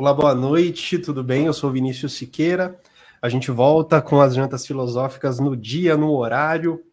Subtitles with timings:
[0.00, 1.46] Olá, boa noite, tudo bem?
[1.46, 2.80] Eu sou Vinícius Siqueira.
[3.20, 6.84] A gente volta com as jantas filosóficas no dia, no horário,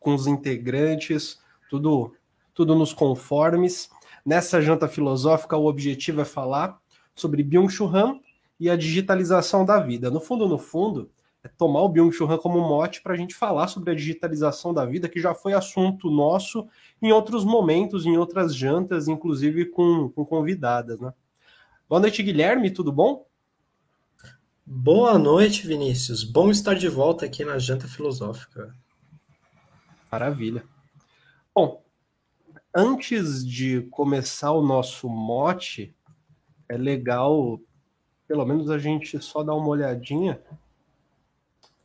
[0.00, 1.38] com os integrantes,
[1.68, 2.14] tudo,
[2.54, 3.90] tudo nos conformes.
[4.24, 6.80] Nessa janta filosófica, o objetivo é falar
[7.14, 8.18] sobre Byung-Chul Han
[8.58, 10.10] e a digitalização da vida.
[10.10, 11.10] No fundo, no fundo,
[11.44, 14.86] é tomar o Byung-Chul Han como mote para a gente falar sobre a digitalização da
[14.86, 16.66] vida, que já foi assunto nosso
[17.02, 21.12] em outros momentos, em outras jantas, inclusive com, com convidadas, né?
[21.88, 23.26] Boa noite, Guilherme, tudo bom?
[24.62, 26.22] Boa noite, Vinícius.
[26.22, 28.76] Bom estar de volta aqui na Janta Filosófica.
[30.12, 30.66] Maravilha.
[31.54, 31.82] Bom,
[32.76, 35.96] antes de começar o nosso mote,
[36.68, 37.58] é legal,
[38.26, 40.42] pelo menos a gente só dar uma olhadinha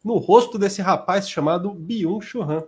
[0.03, 2.67] no rosto desse rapaz chamado Byung-Chul Han,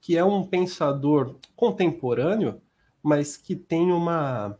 [0.00, 2.62] que é um pensador contemporâneo,
[3.02, 4.58] mas que tem uma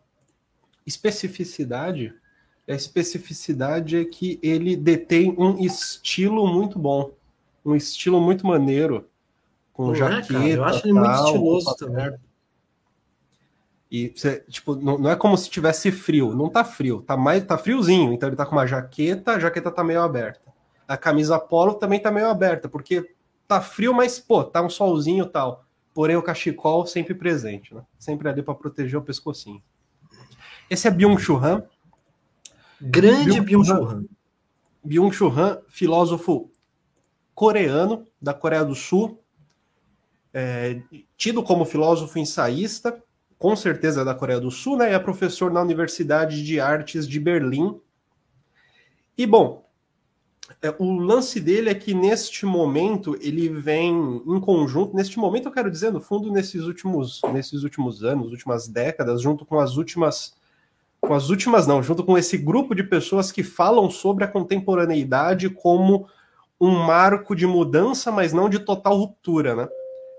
[0.87, 2.15] especificidade,
[2.69, 7.13] a especificidade é que ele detém um estilo muito bom,
[7.65, 9.09] um estilo muito maneiro,
[9.73, 12.19] com não jaqueta, é, eu acho ele tal, muito estiloso também.
[13.91, 17.45] E você, tipo, não, não, é como se tivesse frio, não tá frio, tá mais
[17.45, 20.53] tá friozinho, então ele tá com uma jaqueta, a jaqueta tá meio aberta.
[20.89, 23.09] A camisa polo também tá meio aberta, porque
[23.47, 25.65] tá frio, mas pô, tá um solzinho e tal.
[25.95, 27.83] Porém o cachecol sempre presente, né?
[27.99, 29.63] Sempre ali para proteger o pescocinho.
[30.69, 31.63] Esse é Byung-Chul Han.
[32.81, 34.05] Grande Byung-Chul Han.
[34.85, 36.51] Byung-Chul Han, filósofo
[37.35, 39.21] coreano da Coreia do Sul,
[40.33, 40.81] é,
[41.17, 43.03] tido como filósofo ensaísta,
[43.39, 44.93] com certeza da Coreia do Sul, né?
[44.93, 47.81] É professor na Universidade de Artes de Berlim.
[49.17, 49.67] E bom,
[50.63, 55.53] é, o lance dele é que neste momento ele vem em conjunto, neste momento eu
[55.53, 60.37] quero dizer, no fundo, nesses últimos, nesses últimos anos, últimas décadas, junto com as últimas
[61.01, 65.49] com as últimas não, junto com esse grupo de pessoas que falam sobre a contemporaneidade
[65.49, 66.09] como
[66.61, 69.69] um marco de mudança, mas não de total ruptura, né?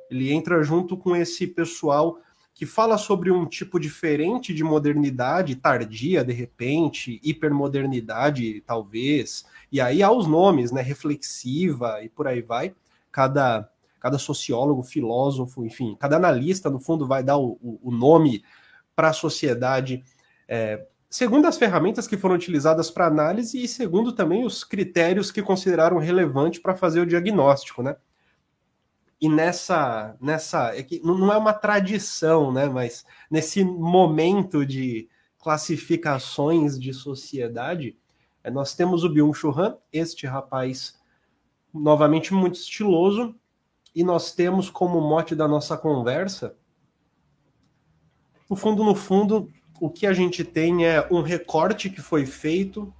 [0.10, 2.20] Ele entra junto com esse pessoal
[2.54, 10.02] que fala sobre um tipo diferente de modernidade, tardia, de repente, hipermodernidade, talvez, e aí
[10.02, 10.82] há os nomes, né?
[10.82, 12.74] Reflexiva e por aí vai.
[13.12, 13.70] Cada,
[14.00, 18.44] cada sociólogo, filósofo, enfim, cada analista, no fundo, vai dar o, o nome
[18.96, 20.04] para a sociedade
[20.48, 25.42] é, segundo as ferramentas que foram utilizadas para análise e segundo também os critérios que
[25.42, 27.96] consideraram relevante para fazer o diagnóstico, né?
[29.20, 32.70] E nessa, nessa é que não é uma tradição, né?
[32.70, 35.10] Mas nesse momento de
[35.40, 37.98] classificações de sociedade,
[38.44, 41.00] é, nós temos o Byung-Chul Han, este rapaz
[41.74, 43.36] novamente muito estiloso,
[43.96, 46.56] e nós temos como mote da nossa conversa,
[48.50, 52.94] no fundo, no fundo, o que a gente tem é um recorte que foi feito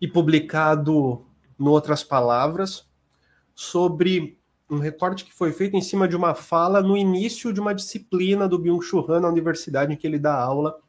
[0.00, 1.24] e publicado,
[1.58, 2.86] em outras palavras,
[3.54, 7.74] sobre um recorte que foi feito em cima de uma fala no início de uma
[7.74, 10.80] disciplina do Byung-Chul Han na universidade em que ele dá aula,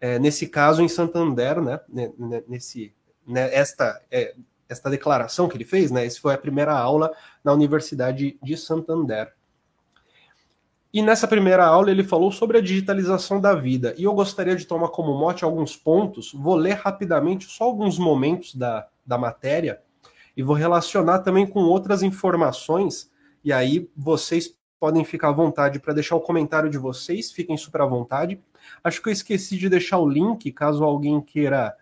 [0.00, 1.80] é, nesse caso em Santander, né,
[2.48, 2.94] nesse,
[3.26, 4.34] né, esta, é,
[4.68, 7.12] esta declaração que ele fez, né, essa foi a primeira aula
[7.42, 9.32] na Universidade de Santander.
[10.92, 13.94] E nessa primeira aula ele falou sobre a digitalização da vida.
[13.96, 16.32] E eu gostaria de tomar como mote alguns pontos.
[16.34, 19.80] Vou ler rapidamente só alguns momentos da, da matéria
[20.36, 23.10] e vou relacionar também com outras informações.
[23.42, 27.80] E aí vocês podem ficar à vontade para deixar o comentário de vocês, fiquem super
[27.82, 28.42] à vontade.
[28.84, 31.74] Acho que eu esqueci de deixar o link, caso alguém queira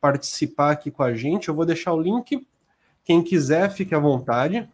[0.00, 1.48] participar aqui com a gente.
[1.48, 2.46] Eu vou deixar o link.
[3.04, 4.68] Quem quiser, fique à vontade.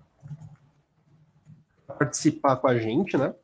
[1.87, 3.35] Participar com a gente, né?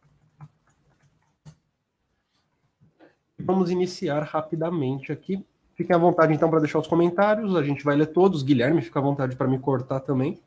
[3.44, 5.44] Vamos iniciar rapidamente aqui.
[5.74, 8.42] Fiquem à vontade então para deixar os comentários, a gente vai ler todos.
[8.42, 10.38] Guilherme, fica à vontade para me cortar também.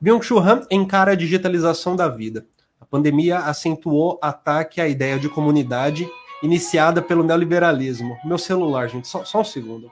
[0.00, 2.46] Byung-Chul Han encara a digitalização da vida.
[2.80, 6.06] A pandemia acentuou ataque à ideia de comunidade
[6.42, 8.18] iniciada pelo neoliberalismo.
[8.24, 9.90] Meu celular, gente, só, só um segundo.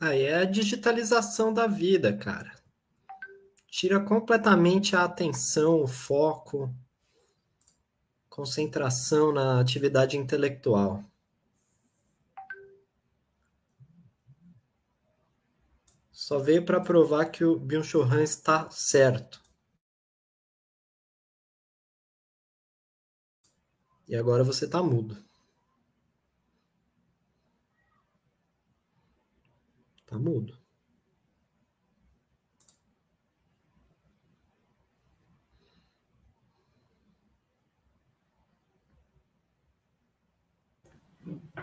[0.00, 2.50] Aí é a digitalização da vida, cara.
[3.70, 6.74] Tira completamente a atenção, o foco,
[8.32, 11.04] Concentração na atividade intelectual.
[16.10, 19.42] Só veio para provar que o Byung-Chul Han está certo.
[24.08, 25.22] E agora você está mudo.
[29.98, 30.61] Está mudo.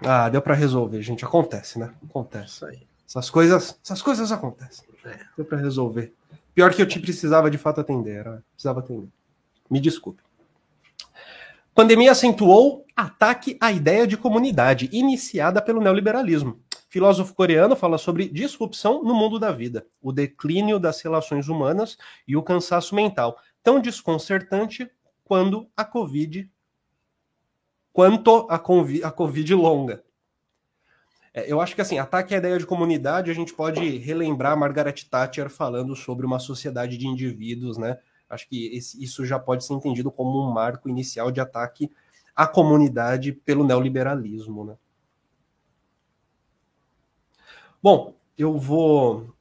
[0.05, 1.25] Ah, deu para resolver, gente.
[1.25, 1.93] Acontece, né?
[2.07, 2.65] Acontece.
[3.07, 4.85] Essas coisas, essas coisas acontecem.
[5.05, 5.19] É.
[5.35, 6.13] Deu para resolver.
[6.53, 9.09] Pior que eu te precisava de fato atender, era, precisava atender.
[9.69, 10.21] Me desculpe.
[11.73, 16.59] Pandemia acentuou ataque à ideia de comunidade, iniciada pelo neoliberalismo.
[16.89, 21.97] Filósofo coreano fala sobre disrupção no mundo da vida, o declínio das relações humanas
[22.27, 24.89] e o cansaço mental, tão desconcertante
[25.23, 26.49] quando a Covid
[27.93, 30.03] quanto a COVID, a COVID longa.
[31.33, 35.05] É, eu acho que assim, ataque à ideia de comunidade, a gente pode relembrar Margaret
[35.09, 37.97] Thatcher falando sobre uma sociedade de indivíduos, né?
[38.29, 41.91] Acho que esse, isso já pode ser entendido como um marco inicial de ataque
[42.35, 44.77] à comunidade pelo neoliberalismo, né?
[47.81, 49.33] Bom, eu vou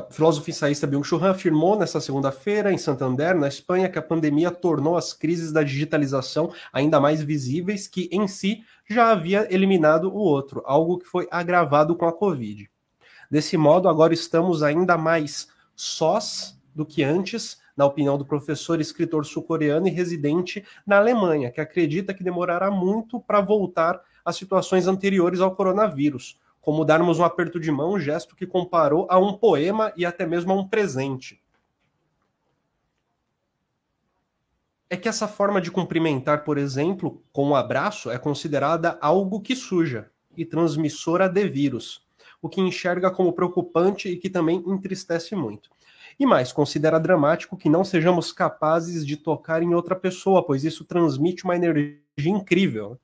[0.00, 4.50] o filósofo ensaísta Byung-Chul Han afirmou nesta segunda-feira em Santander, na Espanha, que a pandemia
[4.50, 10.16] tornou as crises da digitalização ainda mais visíveis, que em si já havia eliminado o
[10.16, 12.68] outro, algo que foi agravado com a Covid.
[13.30, 18.82] Desse modo, agora estamos ainda mais sós do que antes, na opinião do professor e
[18.82, 24.86] escritor sul-coreano e residente na Alemanha, que acredita que demorará muito para voltar às situações
[24.86, 29.34] anteriores ao coronavírus como darmos um aperto de mão, um gesto que comparou a um
[29.34, 31.38] poema e até mesmo a um presente.
[34.88, 39.54] É que essa forma de cumprimentar, por exemplo, com um abraço, é considerada algo que
[39.54, 42.02] suja e transmissora de vírus,
[42.40, 45.68] o que enxerga como preocupante e que também entristece muito.
[46.18, 50.82] E mais, considera dramático que não sejamos capazes de tocar em outra pessoa, pois isso
[50.82, 52.98] transmite uma energia incrível.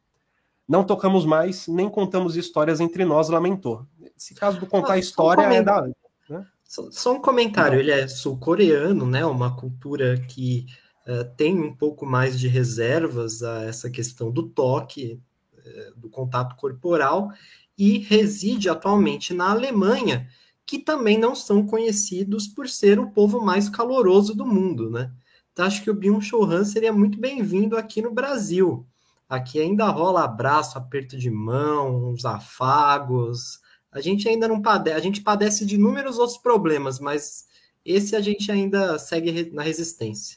[0.70, 3.84] Não tocamos mais, nem contamos histórias entre nós, lamentou.
[4.16, 5.82] Esse caso do contar ah, história é da.
[6.28, 6.46] Né?
[6.62, 9.26] Só, só, um comentário, ele é sul-coreano, né?
[9.26, 10.66] Uma cultura que
[11.08, 15.20] uh, tem um pouco mais de reservas a essa questão do toque,
[15.54, 17.32] uh, do contato corporal,
[17.76, 20.28] e reside atualmente na Alemanha,
[20.64, 25.10] que também não são conhecidos por ser o povo mais caloroso do mundo, né?
[25.52, 28.86] Então, acho que o Byung-Chul Han seria muito bem-vindo aqui no Brasil.
[29.30, 33.60] Aqui ainda rola abraço, aperto de mão, uns afagos.
[33.92, 37.46] A gente ainda não padece, a gente padece de inúmeros outros problemas, mas
[37.84, 40.36] esse a gente ainda segue na resistência.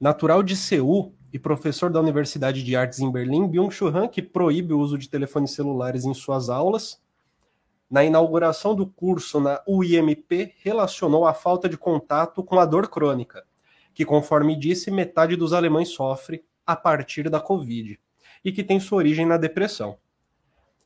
[0.00, 4.74] Natural de Seul e professor da Universidade de Artes em Berlim, Byung-Chul Han, que proíbe
[4.74, 7.00] o uso de telefones celulares em suas aulas,
[7.88, 13.44] na inauguração do curso na UIMP, relacionou a falta de contato com a dor crônica,
[13.94, 17.98] que, conforme disse, metade dos alemães sofre a partir da Covid
[18.44, 19.96] e que tem sua origem na depressão.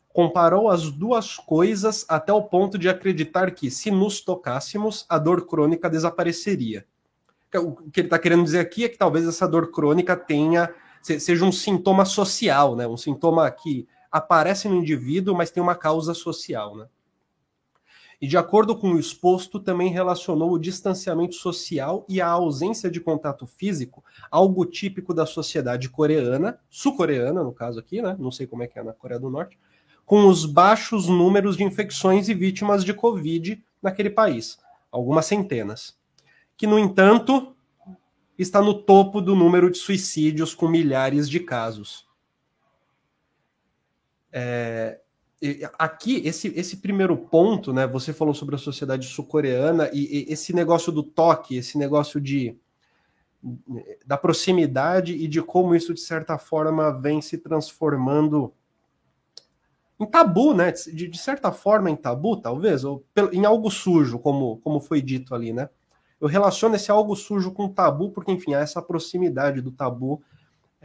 [0.08, 5.46] Comparou as duas coisas até o ponto de acreditar que, se nos tocássemos, a dor
[5.46, 6.86] crônica desapareceria.
[7.54, 11.44] O que ele está querendo dizer aqui é que talvez essa dor crônica tenha seja
[11.44, 12.86] um sintoma social, né?
[12.86, 16.76] um sintoma que aparece no indivíduo, mas tem uma causa social.
[16.76, 16.86] Né?
[18.20, 23.00] E, de acordo com o exposto, também relacionou o distanciamento social e a ausência de
[23.00, 28.16] contato físico, algo típico da sociedade coreana, sul-coreana, no caso aqui, né?
[28.18, 29.58] Não sei como é que é na Coreia do Norte,
[30.04, 34.58] com os baixos números de infecções e vítimas de Covid naquele país,
[34.90, 35.98] algumas centenas.
[36.56, 37.54] Que, no entanto,
[38.38, 42.06] está no topo do número de suicídios, com milhares de casos.
[44.32, 45.00] É,
[45.78, 47.86] aqui, esse, esse primeiro ponto, né?
[47.86, 52.56] Você falou sobre a sociedade sul-coreana e, e, esse negócio do toque, esse negócio de
[54.04, 58.52] da proximidade e de como isso, de certa forma, vem se transformando
[60.00, 60.72] em tabu, né?
[60.72, 65.34] De, de certa forma, em tabu, talvez, ou em algo sujo, como, como foi dito
[65.34, 65.68] ali, né?
[66.20, 70.22] Eu relaciono esse algo sujo com tabu, porque, enfim, há essa proximidade do tabu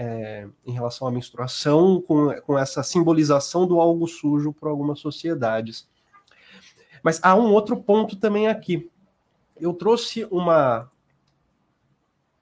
[0.02, 5.88] é, em relação à menstruação, com, com essa simbolização do algo sujo por algumas sociedades.
[7.04, 8.90] Mas há um outro ponto também aqui.
[9.60, 10.90] Eu trouxe uma,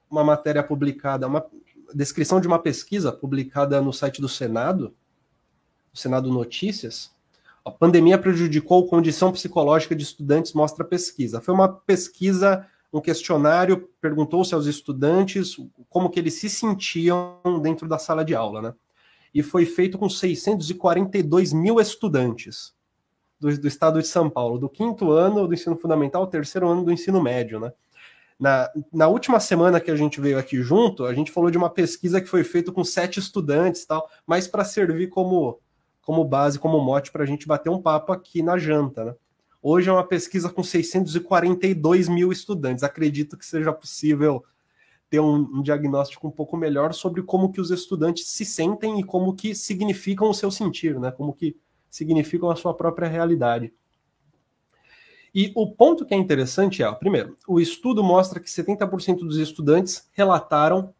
[0.10, 1.46] uma matéria publicada, uma
[1.94, 4.96] descrição de uma pesquisa publicada no site do Senado,
[5.94, 7.12] Senado Notícias.
[7.66, 11.42] A pandemia prejudicou a condição psicológica de estudantes, mostra pesquisa.
[11.42, 15.58] Foi uma pesquisa um questionário perguntou-se aos estudantes
[15.90, 18.74] como que eles se sentiam dentro da sala de aula, né?
[19.34, 22.74] E foi feito com 642 mil estudantes
[23.40, 26.92] do, do estado de São Paulo, do quinto ano do ensino fundamental, terceiro ano do
[26.92, 27.72] ensino médio, né?
[28.40, 31.70] Na, na última semana que a gente veio aqui junto, a gente falou de uma
[31.70, 35.60] pesquisa que foi feita com sete estudantes tal, mas para servir como,
[36.02, 39.16] como base, como mote para a gente bater um papo aqui na janta, né?
[39.62, 42.84] Hoje é uma pesquisa com 642 mil estudantes.
[42.84, 44.44] Acredito que seja possível
[45.10, 49.04] ter um, um, diagnóstico um pouco melhor sobre como que os estudantes se sentem e
[49.04, 51.12] como que significam o seu sentir, né?
[51.12, 51.58] Como que
[51.90, 53.74] significam a sua própria realidade.
[55.36, 60.10] E o ponto que é interessante é, primeiro, o estudo mostra que 70% dos estudantes
[60.14, 60.94] relataram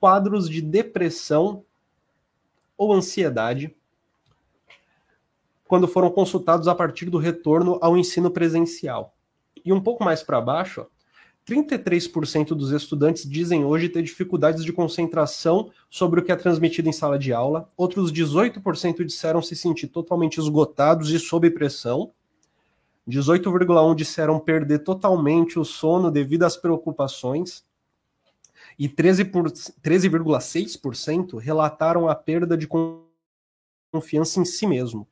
[0.00, 1.64] quadros de depressão
[2.76, 3.76] ou ansiedade
[5.68, 9.14] quando foram consultados a partir do retorno ao ensino presencial.
[9.64, 10.86] E um pouco mais para baixo,
[11.46, 16.92] 33% dos estudantes dizem hoje ter dificuldades de concentração sobre o que é transmitido em
[16.92, 17.68] sala de aula.
[17.76, 22.10] Outros 18% disseram se sentir totalmente esgotados e sob pressão.
[23.06, 27.62] 18,1% disseram perder totalmente o sono devido às preocupações.
[28.78, 32.66] E 13,6% relataram a perda de
[33.90, 35.06] confiança em si mesmo.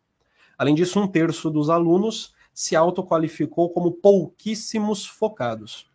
[0.59, 5.91] Além disso, um terço dos alunos se autoqualificou como pouquíssimos focados.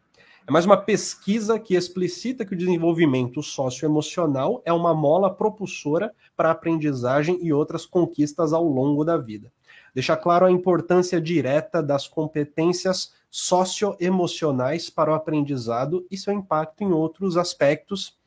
[0.48, 6.50] É mais uma pesquisa que explicita que o desenvolvimento socioemocional é uma mola propulsora para
[6.50, 9.51] a aprendizagem e outras conquistas ao longo da vida.
[9.94, 16.91] Deixa claro a importância direta das competências socioemocionais para o aprendizado e seu impacto em
[16.91, 18.20] outros aspectos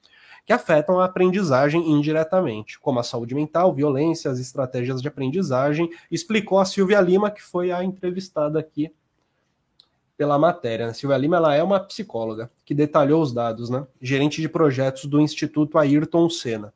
[0.44, 6.58] que afetam a aprendizagem indiretamente, como a saúde mental, violência, as estratégias de aprendizagem, explicou
[6.58, 8.92] a Silvia Lima, que foi a entrevistada aqui
[10.16, 10.86] pela matéria.
[10.86, 13.86] A Silvia Lima ela é uma psicóloga que detalhou os dados, né?
[14.00, 16.74] Gerente de projetos do Instituto Ayrton Senna.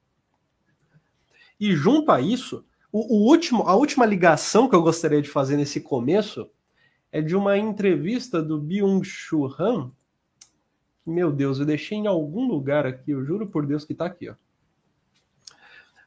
[1.60, 5.56] E junto a isso, o, o, último, a última ligação que eu gostaria de fazer
[5.56, 6.48] nesse começo
[7.12, 9.90] é de uma entrevista do Byung-Chul Han,
[11.08, 14.28] meu Deus, eu deixei em algum lugar aqui, eu juro por Deus que está aqui,
[14.28, 14.34] ó.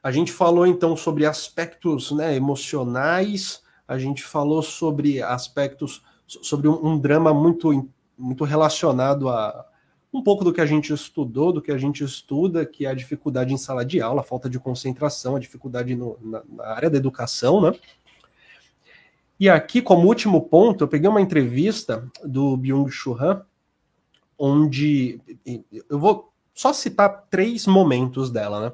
[0.02, 6.84] A gente falou então sobre aspectos né, emocionais, a gente falou sobre aspectos, sobre um,
[6.84, 9.66] um, drama muito, muito relacionado a
[10.12, 12.94] um pouco do que a gente estudou, do que a gente estuda, que é a
[12.94, 16.90] dificuldade em sala de aula, a falta de concentração, a dificuldade no, na, na área
[16.90, 17.72] da educação, né?
[19.40, 23.46] E aqui, como último ponto, eu peguei uma entrevista do Byung-Chul Han,
[24.44, 25.20] onde
[25.88, 28.72] eu vou só citar três momentos dela, né?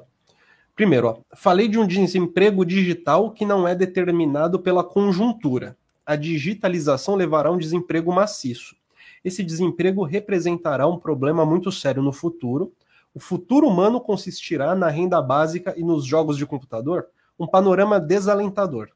[0.75, 5.77] Primeiro, ó, falei de um desemprego digital que não é determinado pela conjuntura.
[6.03, 8.75] A digitalização levará a um desemprego maciço.
[9.23, 12.73] Esse desemprego representará um problema muito sério no futuro.
[13.13, 17.09] O futuro humano consistirá na renda básica e nos jogos de computador?
[17.37, 18.89] Um panorama desalentador.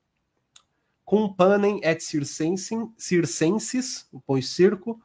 [1.05, 4.99] Companem et circenses, pois circo,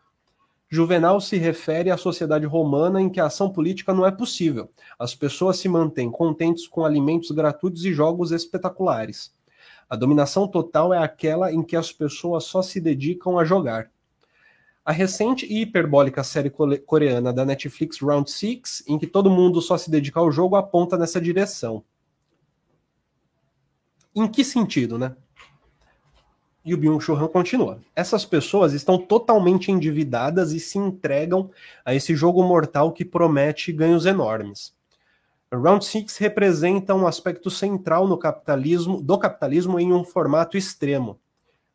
[0.70, 4.70] Juvenal se refere à sociedade romana em que a ação política não é possível.
[4.98, 9.34] As pessoas se mantêm contentes com alimentos gratuitos e jogos espetaculares.
[9.88, 13.90] A dominação total é aquela em que as pessoas só se dedicam a jogar.
[14.84, 19.78] A recente e hiperbólica série coreana da Netflix Round Six, em que todo mundo só
[19.78, 21.82] se dedica ao jogo, aponta nessa direção.
[24.14, 25.14] Em que sentido, né?
[26.68, 27.80] E o Byung-Chul Han continua.
[27.96, 31.50] Essas pessoas estão totalmente endividadas e se entregam
[31.82, 34.74] a esse jogo mortal que promete ganhos enormes.
[35.50, 41.18] Round Six representa um aspecto central no capitalismo, do capitalismo em um formato extremo.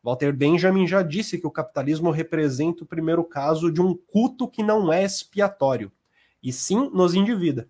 [0.00, 4.62] Walter Benjamin já disse que o capitalismo representa o primeiro caso de um culto que
[4.62, 5.90] não é expiatório,
[6.40, 7.68] e sim nos endivida.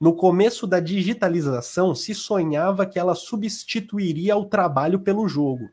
[0.00, 5.70] No começo da digitalização, se sonhava que ela substituiria o trabalho pelo jogo.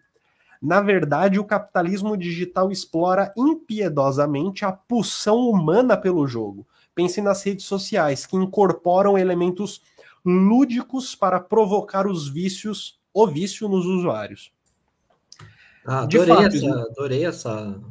[0.64, 6.66] Na verdade, o capitalismo digital explora impiedosamente a pulsão humana pelo jogo.
[6.96, 9.82] Pense nas redes sociais, que incorporam elementos
[10.24, 14.54] lúdicos para provocar os vícios, o vício nos usuários.
[15.86, 17.82] Ah, adorei, fato, essa, adorei essa,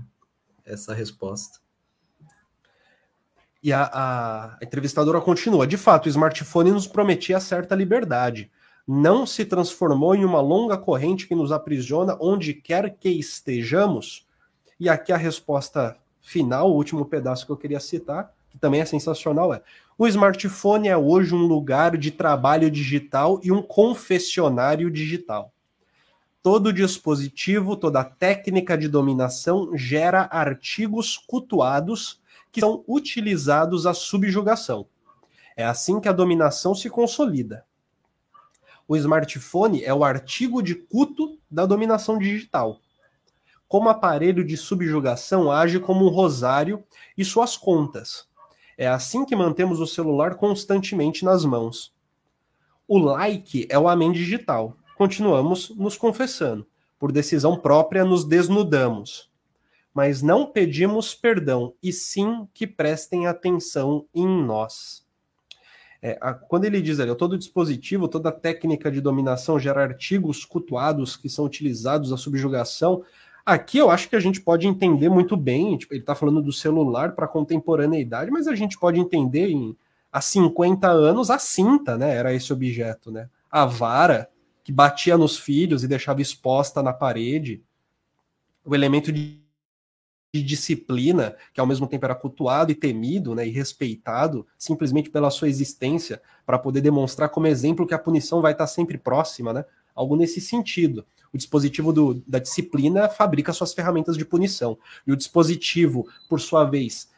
[0.65, 1.59] essa resposta.
[3.63, 8.51] E a, a, entrevistadora continua: de fato, o smartphone nos prometia certa liberdade
[8.87, 14.27] não se transformou em uma longa corrente que nos aprisiona onde quer que estejamos?
[14.79, 18.85] E aqui a resposta final, o último pedaço que eu queria citar, que também é
[18.85, 19.63] sensacional, é:
[19.97, 25.53] o smartphone é hoje um lugar de trabalho digital e um confessionário digital.
[26.43, 32.21] Todo dispositivo, toda técnica de dominação gera artigos cultuados
[32.51, 34.87] que são utilizados à subjugação.
[35.57, 37.65] É assim que a dominação se consolida
[38.87, 42.81] o smartphone é o artigo de culto da dominação digital.
[43.69, 46.85] Como aparelho de subjugação, age como um rosário
[47.17, 48.27] e suas contas.
[48.77, 51.95] É assim que mantemos o celular constantemente nas mãos.
[52.87, 54.77] O like é o amém digital.
[54.97, 56.67] Continuamos nos confessando.
[56.99, 59.31] Por decisão própria, nos desnudamos.
[59.95, 65.02] mas não pedimos perdão, e sim que prestem atenção em nós.
[66.03, 71.17] É, a, quando ele diz ali, todo dispositivo, toda técnica de dominação gera artigos cultuados
[71.17, 73.05] que são utilizados à subjugação.
[73.47, 76.53] Aqui eu acho que a gente pode entender muito bem, tipo, ele está falando do
[76.53, 79.77] celular para contemporaneidade, mas a gente pode entender em
[80.13, 82.15] há 50 anos a cinta, né?
[82.15, 83.29] Era esse objeto, né?
[83.51, 84.29] A vara
[84.63, 87.63] que batia nos filhos e deixava exposta na parede.
[88.65, 89.42] O elemento de
[90.33, 95.31] de disciplina, que ao mesmo tempo era cultuado e temido, né, e respeitado, simplesmente pela
[95.31, 99.65] sua existência, para poder demonstrar como exemplo que a punição vai estar sempre próxima, né?
[99.95, 101.05] Algo nesse sentido.
[101.35, 104.79] O dispositivo do, da disciplina fabrica suas ferramentas de punição.
[105.07, 107.11] E o dispositivo, por sua vez,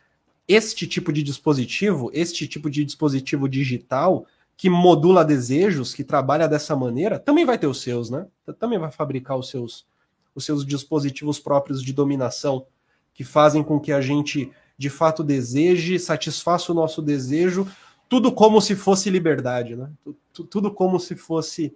[0.48, 6.74] este tipo de dispositivo, este tipo de dispositivo digital, que modula desejos, que trabalha dessa
[6.74, 8.26] maneira, também vai ter os seus, né?
[8.58, 9.86] Também vai fabricar os seus,
[10.34, 12.66] os seus dispositivos próprios de dominação
[13.14, 17.66] que fazem com que a gente de fato deseje, satisfaça o nosso desejo,
[18.08, 19.90] tudo como se fosse liberdade, né?
[20.32, 21.74] Tudo como se fosse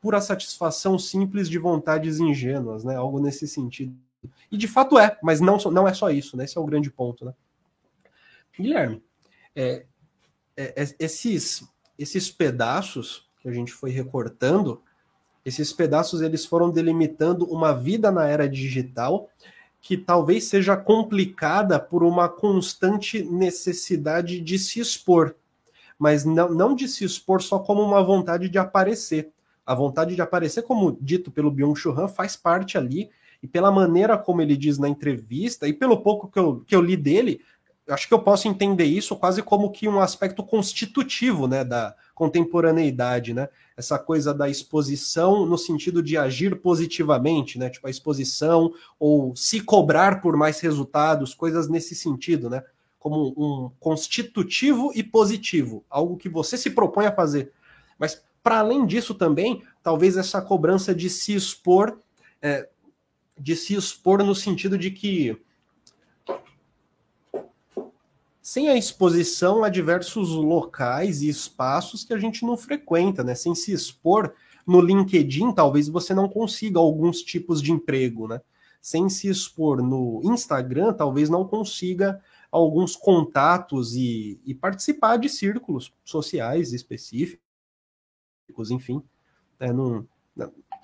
[0.00, 2.94] pura satisfação simples de vontades ingênuas, né?
[2.96, 3.96] Algo nesse sentido.
[4.50, 6.44] E de fato é, mas não, não é só isso, né?
[6.44, 7.34] Esse é o grande ponto, né?
[8.56, 9.02] Guilherme,
[9.56, 9.86] é,
[10.56, 11.66] é, é esses,
[11.98, 14.82] esses pedaços que a gente foi recortando,
[15.44, 19.28] esses pedaços eles foram delimitando uma vida na era digital
[19.84, 25.36] que talvez seja complicada por uma constante necessidade de se expor,
[25.98, 29.28] mas não, não de se expor só como uma vontade de aparecer.
[29.64, 33.10] A vontade de aparecer, como dito pelo Byung-Chul Han, faz parte ali,
[33.42, 36.80] e pela maneira como ele diz na entrevista, e pelo pouco que eu, que eu
[36.80, 37.42] li dele,
[37.88, 43.34] acho que eu posso entender isso quase como que um aspecto constitutivo né, da contemporaneidade,
[43.34, 43.48] né?
[43.76, 47.68] Essa coisa da exposição no sentido de agir positivamente, né?
[47.68, 52.62] Tipo a exposição ou se cobrar por mais resultados, coisas nesse sentido, né?
[52.98, 57.52] Como um constitutivo e positivo, algo que você se propõe a fazer.
[57.98, 61.98] Mas para além disso também, talvez essa cobrança de se expor,
[62.40, 62.68] é,
[63.38, 65.36] de se expor no sentido de que
[68.44, 73.34] sem a exposição a diversos locais e espaços que a gente não frequenta, né?
[73.34, 74.34] Sem se expor
[74.66, 78.42] no LinkedIn, talvez você não consiga alguns tipos de emprego, né?
[78.82, 82.20] Sem se expor no Instagram, talvez não consiga
[82.52, 87.40] alguns contatos e, e participar de círculos sociais específicos,
[88.70, 89.02] enfim.
[89.58, 90.06] Não,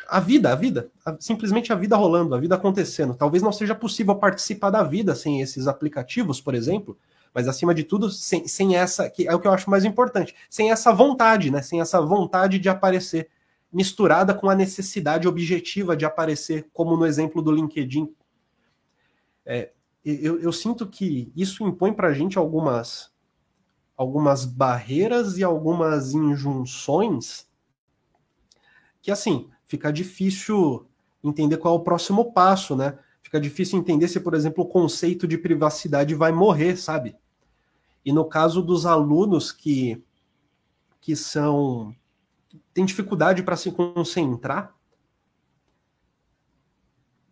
[0.09, 3.14] a vida, a vida, a, simplesmente a vida rolando, a vida acontecendo.
[3.14, 6.96] Talvez não seja possível participar da vida sem esses aplicativos, por exemplo,
[7.35, 10.35] mas acima de tudo, sem, sem essa, que é o que eu acho mais importante,
[10.49, 11.62] sem essa vontade, né?
[11.62, 13.29] Sem essa vontade de aparecer,
[13.73, 18.12] misturada com a necessidade objetiva de aparecer, como no exemplo do LinkedIn.
[19.47, 19.71] É,
[20.05, 23.12] eu, eu sinto que isso impõe para a gente algumas,
[23.97, 27.49] algumas barreiras e algumas injunções
[29.03, 30.87] que, assim, fica difícil
[31.23, 32.99] entender qual é o próximo passo, né?
[33.31, 37.14] Fica difícil entender se, por exemplo, o conceito de privacidade vai morrer, sabe?
[38.05, 40.03] E no caso dos alunos que,
[41.01, 41.95] que são
[42.75, 44.75] têm dificuldade para se concentrar,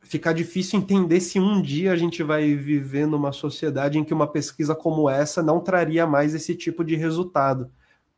[0.01, 4.29] fica difícil entender se um dia a gente vai viver numa sociedade em que uma
[4.29, 7.73] pesquisa como essa não traria mais esse tipo de resultado,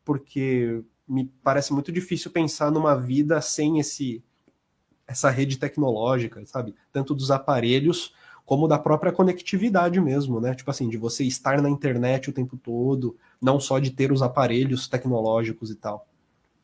[0.05, 4.23] porque me parece muito difícil pensar numa vida sem esse
[5.11, 6.75] essa rede tecnológica, sabe?
[6.93, 8.15] Tanto dos aparelhos
[8.47, 10.55] como da própria conectividade mesmo, né?
[10.55, 14.23] Tipo assim, de você estar na internet o tempo todo, não só de ter os
[14.23, 16.07] aparelhos tecnológicos e tal.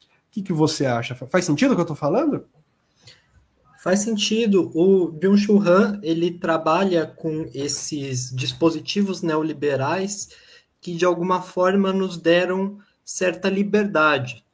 [0.00, 1.14] O que, que você acha?
[1.14, 2.44] Faz sentido o que eu estou falando?
[3.82, 4.70] Faz sentido.
[4.74, 10.28] O Byung-Chul Han, ele trabalha com esses dispositivos neoliberais
[10.80, 14.44] que, de alguma forma, nos deram certa liberdade.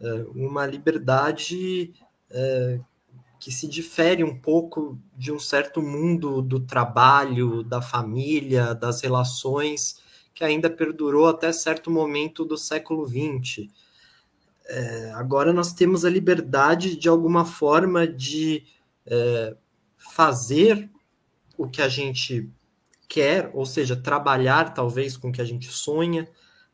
[0.00, 1.92] É, uma liberdade
[2.30, 2.80] é,
[3.42, 10.00] que se difere um pouco de um certo mundo do trabalho, da família, das relações,
[10.32, 13.68] que ainda perdurou até certo momento do século XX.
[14.64, 18.62] É, agora nós temos a liberdade, de alguma forma, de
[19.04, 19.56] é,
[19.98, 20.88] fazer
[21.58, 22.48] o que a gente
[23.08, 26.28] quer, ou seja, trabalhar talvez com o que a gente sonha.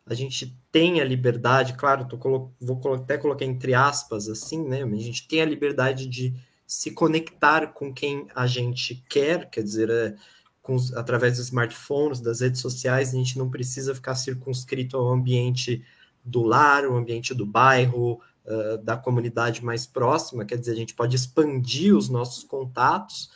[0.05, 2.19] A gente tem a liberdade, claro, tô,
[2.61, 4.83] vou até colocar entre aspas assim, né?
[4.83, 6.35] A gente tem a liberdade de
[6.69, 10.15] se conectar com quem a gente quer, quer dizer, é,
[10.61, 15.83] com, através dos smartphones, das redes sociais, a gente não precisa ficar circunscrito ao ambiente
[16.23, 20.95] do lar, o ambiente do bairro, uh, da comunidade mais próxima, quer dizer, a gente
[20.95, 23.31] pode expandir os nossos contatos,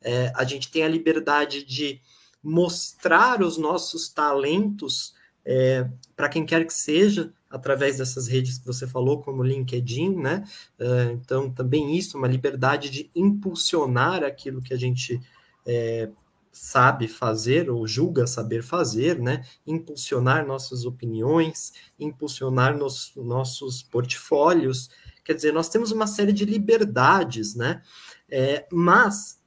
[0.00, 2.00] é, a gente tem a liberdade de
[2.42, 8.86] mostrar os nossos talentos é, para quem quer que seja, através dessas redes que você
[8.86, 10.44] falou, como LinkedIn, né?
[10.78, 15.20] É, então, também isso, uma liberdade de impulsionar aquilo que a gente
[15.66, 16.10] é,
[16.52, 19.44] sabe fazer ou julga saber fazer, né?
[19.66, 24.90] Impulsionar nossas opiniões, impulsionar nos, nossos portfólios.
[25.24, 27.82] Quer dizer, nós temos uma série de liberdades, né?
[28.30, 29.38] É, mas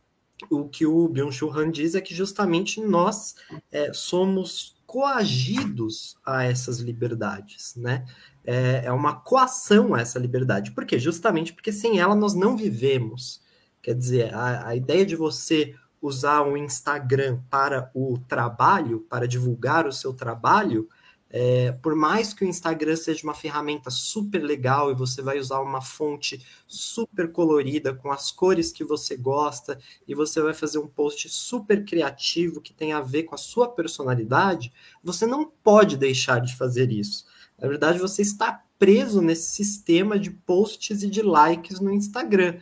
[0.49, 3.35] o que o Byung-Chul Han diz é que justamente nós
[3.71, 8.03] é, somos coagidos a essas liberdades, né?
[8.43, 10.71] É, é uma coação a essa liberdade.
[10.71, 10.99] Por quê?
[10.99, 13.41] Justamente porque sem ela nós não vivemos.
[13.81, 19.87] Quer dizer, a, a ideia de você usar o Instagram para o trabalho, para divulgar
[19.87, 20.89] o seu trabalho,
[21.33, 25.61] é, por mais que o Instagram seja uma ferramenta super legal e você vai usar
[25.61, 30.87] uma fonte super colorida com as cores que você gosta e você vai fazer um
[30.87, 36.39] post super criativo que tem a ver com a sua personalidade, você não pode deixar
[36.41, 37.25] de fazer isso.
[37.57, 42.57] Na verdade, você está preso nesse sistema de posts e de likes no Instagram.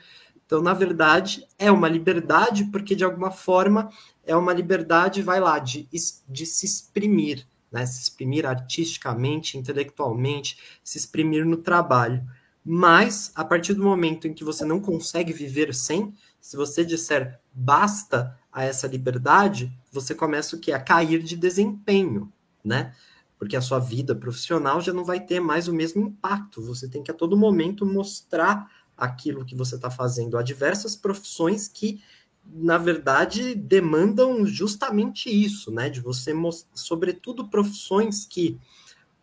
[0.46, 3.90] Então, na verdade, é uma liberdade, porque de alguma forma
[4.24, 5.90] é uma liberdade, vai lá, de,
[6.28, 7.86] de se exprimir né?
[7.86, 12.24] se exprimir artisticamente, intelectualmente, se exprimir no trabalho.
[12.64, 17.40] Mas, a partir do momento em que você não consegue viver sem, se você disser
[17.54, 20.72] basta a essa liberdade, você começa o que?
[20.72, 22.32] A cair de desempenho,
[22.64, 22.94] né?
[23.38, 26.62] Porque a sua vida profissional já não vai ter mais o mesmo impacto.
[26.64, 30.38] Você tem que a todo momento mostrar aquilo que você está fazendo.
[30.38, 32.04] Há diversas profissões que
[32.52, 35.90] na verdade, demandam justamente isso, né?
[35.90, 38.60] De você mostrar, sobretudo profissões que,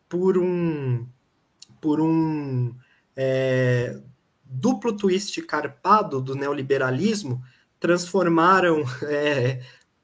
[0.09, 1.07] por um,
[1.81, 2.75] por um
[3.17, 3.99] é,
[4.45, 7.43] duplo twist carpado do neoliberalismo,
[7.81, 9.61] transformaram é,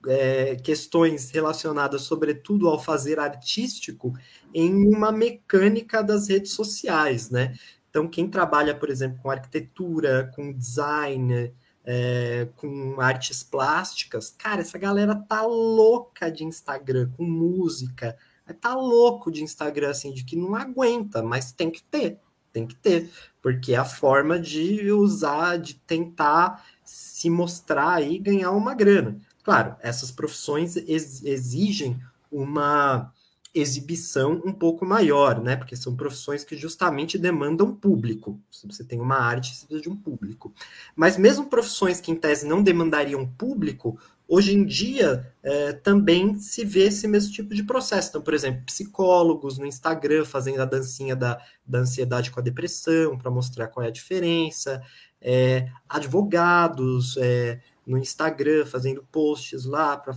[0.07, 4.13] é, questões relacionadas, sobretudo ao fazer artístico,
[4.53, 7.55] em uma mecânica das redes sociais, né?
[7.89, 11.53] Então, quem trabalha, por exemplo, com arquitetura, com design,
[11.85, 18.17] é, com artes plásticas, cara, essa galera tá louca de Instagram, com música,
[18.61, 22.19] tá louco de Instagram, assim, de que não aguenta, mas tem que ter,
[22.53, 28.53] tem que ter, porque é a forma de usar, de tentar se mostrar e ganhar
[28.53, 29.19] uma grana.
[29.43, 33.13] Claro, essas profissões exigem uma
[33.55, 35.57] exibição um pouco maior, né?
[35.57, 38.41] Porque são profissões que justamente demandam público.
[38.51, 40.55] Se você tem uma arte, você precisa de um público.
[40.97, 46.65] Mas mesmo profissões que em tese não demandariam público, hoje em dia é, também se
[46.65, 48.09] vê esse mesmo tipo de processo.
[48.09, 53.19] Então, por exemplo, psicólogos no Instagram fazendo a dancinha da, da ansiedade com a depressão
[53.19, 54.83] para mostrar qual é a diferença,
[55.21, 60.17] é, advogados é, no Instagram fazendo posts lá para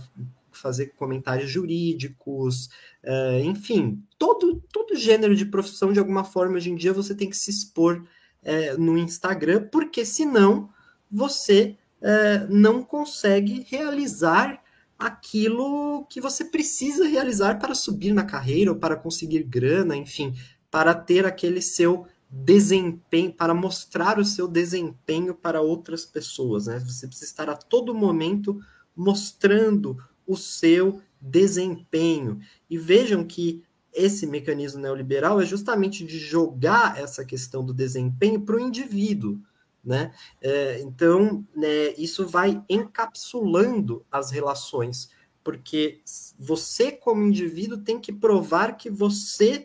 [0.56, 2.66] fazer comentários jurídicos,
[3.04, 7.28] uh, enfim, todo, todo gênero de profissão, de alguma forma, hoje em dia, você tem
[7.28, 8.04] que se expor
[8.42, 10.70] uh, no Instagram, porque senão
[11.10, 14.62] você uh, não consegue realizar
[14.98, 20.34] aquilo que você precisa realizar para subir na carreira ou para conseguir grana, enfim,
[20.70, 26.78] para ter aquele seu desempenho, para mostrar o seu desempenho para outras pessoas, né?
[26.80, 28.58] Você precisa estar a todo momento
[28.94, 32.40] mostrando o seu desempenho.
[32.68, 33.62] E vejam que
[33.92, 39.40] esse mecanismo neoliberal é justamente de jogar essa questão do desempenho para o indivíduo.
[39.82, 40.12] Né?
[40.42, 45.10] É, então, né, isso vai encapsulando as relações,
[45.44, 46.00] porque
[46.36, 49.64] você, como indivíduo, tem que provar que você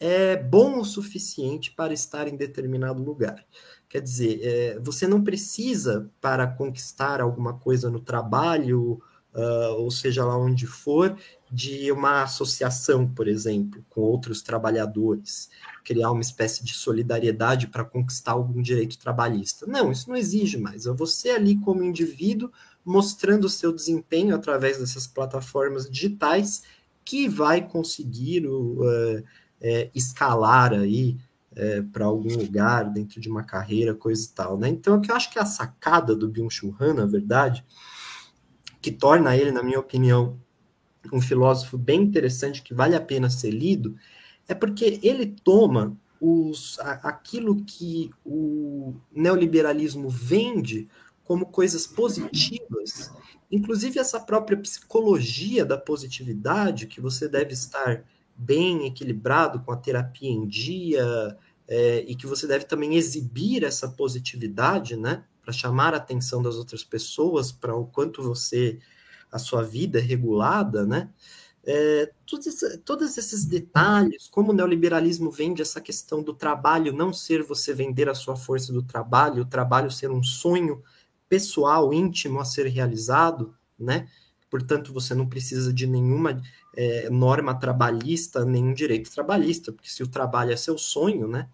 [0.00, 3.44] é bom o suficiente para estar em determinado lugar.
[3.88, 9.02] Quer dizer, é, você não precisa, para conquistar alguma coisa no trabalho
[9.34, 11.16] uh, ou seja lá onde for,
[11.50, 15.48] de uma associação, por exemplo, com outros trabalhadores,
[15.84, 19.66] criar uma espécie de solidariedade para conquistar algum direito trabalhista.
[19.66, 20.86] Não, isso não exige mais.
[20.86, 22.50] É você ali como indivíduo
[22.84, 26.62] mostrando o seu desempenho através dessas plataformas digitais
[27.04, 29.24] que vai conseguir uh,
[29.60, 31.16] é, escalar aí
[31.54, 34.68] é, para algum lugar dentro de uma carreira, coisa e tal, né?
[34.68, 37.64] Então, o que eu acho que é a sacada do Byung-Chul Han, na verdade,
[38.80, 40.38] que torna ele, na minha opinião,
[41.12, 43.96] um filósofo bem interessante que vale a pena ser lido,
[44.46, 50.88] é porque ele toma os, aquilo que o neoliberalismo vende
[51.24, 53.12] como coisas positivas,
[53.50, 60.30] inclusive essa própria psicologia da positividade, que você deve estar bem equilibrado com a terapia
[60.30, 61.36] em dia,
[61.68, 65.22] é, e que você deve também exibir essa positividade, né?
[65.48, 68.78] Para chamar a atenção das outras pessoas para o quanto você
[69.32, 71.08] a sua vida é regulada, né?
[71.64, 77.42] É, todos, todos esses detalhes, como o neoliberalismo vende essa questão do trabalho não ser
[77.42, 80.82] você vender a sua força do trabalho, o trabalho ser um sonho
[81.30, 84.06] pessoal, íntimo a ser realizado, né?
[84.50, 86.42] Portanto, você não precisa de nenhuma
[86.76, 91.48] é, norma trabalhista, nenhum direito trabalhista, porque se o trabalho é seu sonho, né?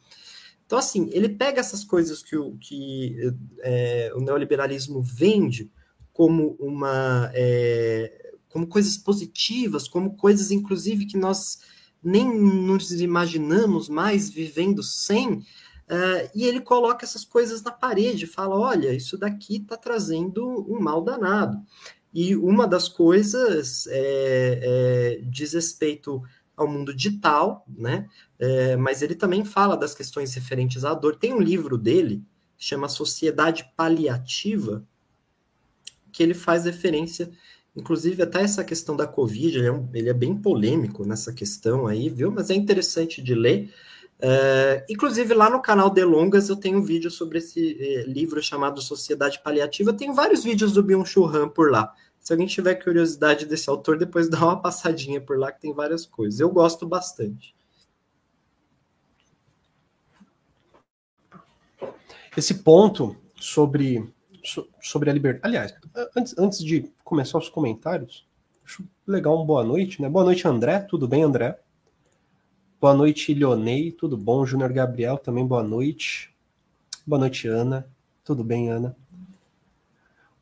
[0.74, 3.16] Então, assim, ele pega essas coisas que o, que,
[3.60, 5.70] é, o neoliberalismo vende
[6.12, 11.60] como uma é, como coisas positivas, como coisas, inclusive, que nós
[12.02, 18.58] nem nos imaginamos mais vivendo sem, uh, e ele coloca essas coisas na parede, fala:
[18.58, 21.56] olha, isso daqui está trazendo um mal danado.
[22.12, 26.20] E uma das coisas é, é, diz respeito
[26.56, 28.08] ao mundo digital, né?
[28.38, 31.16] É, mas ele também fala das questões referentes à dor.
[31.16, 32.22] Tem um livro dele,
[32.56, 34.84] que chama Sociedade Paliativa,
[36.12, 37.30] que ele faz referência
[37.76, 41.86] Inclusive, até essa questão da Covid, ele é, um, ele é, bem polêmico nessa questão
[41.86, 42.30] aí, viu?
[42.30, 43.72] Mas é interessante de ler.
[44.20, 48.80] É, inclusive, lá no canal Delongas eu tenho um vídeo sobre esse é, livro chamado
[48.80, 49.92] Sociedade Paliativa.
[49.92, 51.92] Tem vários vídeos do Byung-Chul Han por lá.
[52.24, 56.06] Se alguém tiver curiosidade desse autor, depois dá uma passadinha por lá, que tem várias
[56.06, 56.40] coisas.
[56.40, 57.54] Eu gosto bastante.
[62.34, 64.12] Esse ponto sobre
[64.82, 65.46] sobre a liberdade.
[65.46, 65.74] Aliás,
[66.16, 68.26] antes, antes de começar os comentários,
[68.64, 70.08] acho legal um boa noite, né?
[70.08, 70.80] Boa noite, André.
[70.80, 71.58] Tudo bem, André?
[72.80, 73.92] Boa noite, Leonei.
[73.92, 74.44] Tudo bom?
[74.44, 76.34] Júnior Gabriel, também boa noite.
[77.06, 77.86] Boa noite, Ana.
[78.22, 78.96] Tudo bem, Ana?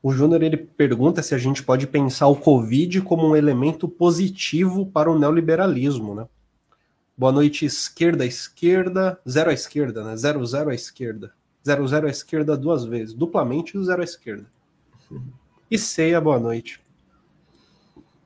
[0.02, 4.86] O Júnior ele pergunta se a gente pode pensar o Covid como um elemento positivo
[4.86, 6.26] para o neoliberalismo, né?
[7.16, 10.16] Boa noite, esquerda, esquerda, zero à esquerda, né?
[10.16, 11.32] Zero, zero à esquerda.
[11.64, 14.46] 0-0 à esquerda duas vezes, duplamente o 0 à esquerda.
[15.70, 16.80] E ceia, boa noite.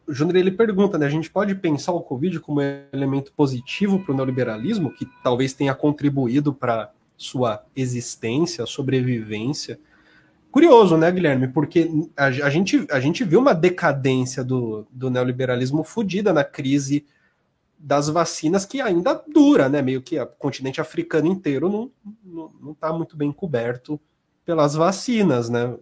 [0.07, 1.07] O Júnior ele pergunta, né?
[1.07, 2.61] A gente pode pensar o Covid como
[2.93, 9.79] elemento positivo para o neoliberalismo, que talvez tenha contribuído para sua existência, sobrevivência.
[10.57, 11.49] Curioso, né, Guilherme?
[11.49, 17.05] Porque a, a, gente, a gente viu uma decadência do, do neoliberalismo fodida na crise
[17.79, 19.83] das vacinas que ainda dura, né?
[19.83, 21.91] Meio que o continente africano inteiro não,
[22.25, 24.01] não, não tá muito bem coberto
[24.47, 25.77] pelas vacinas, né?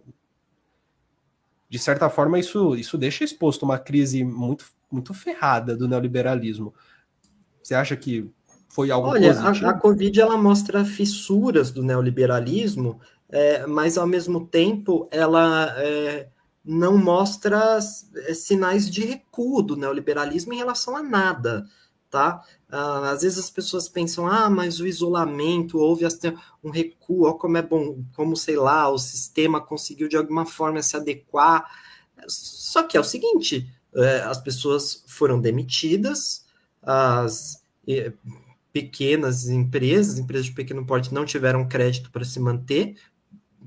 [1.69, 6.73] De certa forma, isso, isso deixa exposto uma crise muito, muito ferrada do neoliberalismo.
[7.63, 8.29] Você acha que
[8.67, 9.67] foi algo Olha, positivo?
[9.67, 16.29] A, a Covid ela mostra fissuras do neoliberalismo, é, mas ao mesmo tempo ela é,
[16.63, 17.79] não mostra
[18.27, 21.65] é, sinais de recuo do neoliberalismo em relação a nada
[22.15, 22.41] tá?
[22.69, 26.05] Uh, às vezes as pessoas pensam, ah, mas o isolamento, houve
[26.63, 30.81] um recuo, ó, como é bom, como sei lá, o sistema conseguiu de alguma forma
[30.81, 31.69] se adequar.
[32.27, 36.45] Só que é o seguinte: é, as pessoas foram demitidas,
[36.81, 37.61] as
[38.71, 42.95] pequenas empresas, empresas de pequeno porte, não tiveram crédito para se manter,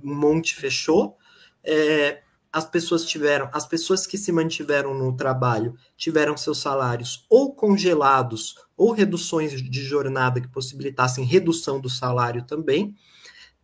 [0.03, 1.17] um monte fechou.
[1.65, 7.55] É, as pessoas tiveram, as pessoas que se mantiveram no trabalho tiveram seus salários ou
[7.55, 12.97] congelados ou reduções de jornada que possibilitassem redução do salário também.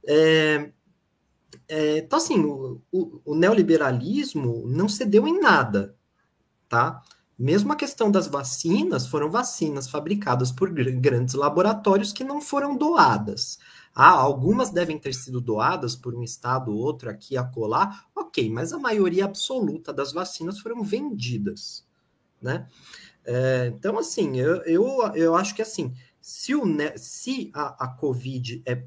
[0.07, 0.71] É,
[1.69, 5.97] é, então, assim, o, o, o, neoliberalismo não cedeu em nada,
[6.69, 7.03] tá?
[7.39, 13.59] Mesmo a questão das vacinas, foram vacinas fabricadas por grandes laboratórios que não foram doadas.
[13.95, 18.51] Ah, algumas devem ter sido doadas por um estado ou outro aqui a colar, ok,
[18.51, 21.87] mas a maioria absoluta das vacinas foram vendidas,
[22.43, 22.67] né?
[23.25, 26.65] É, então, assim, eu, eu, eu acho que assim, se, o,
[26.97, 28.85] se a, a Covid é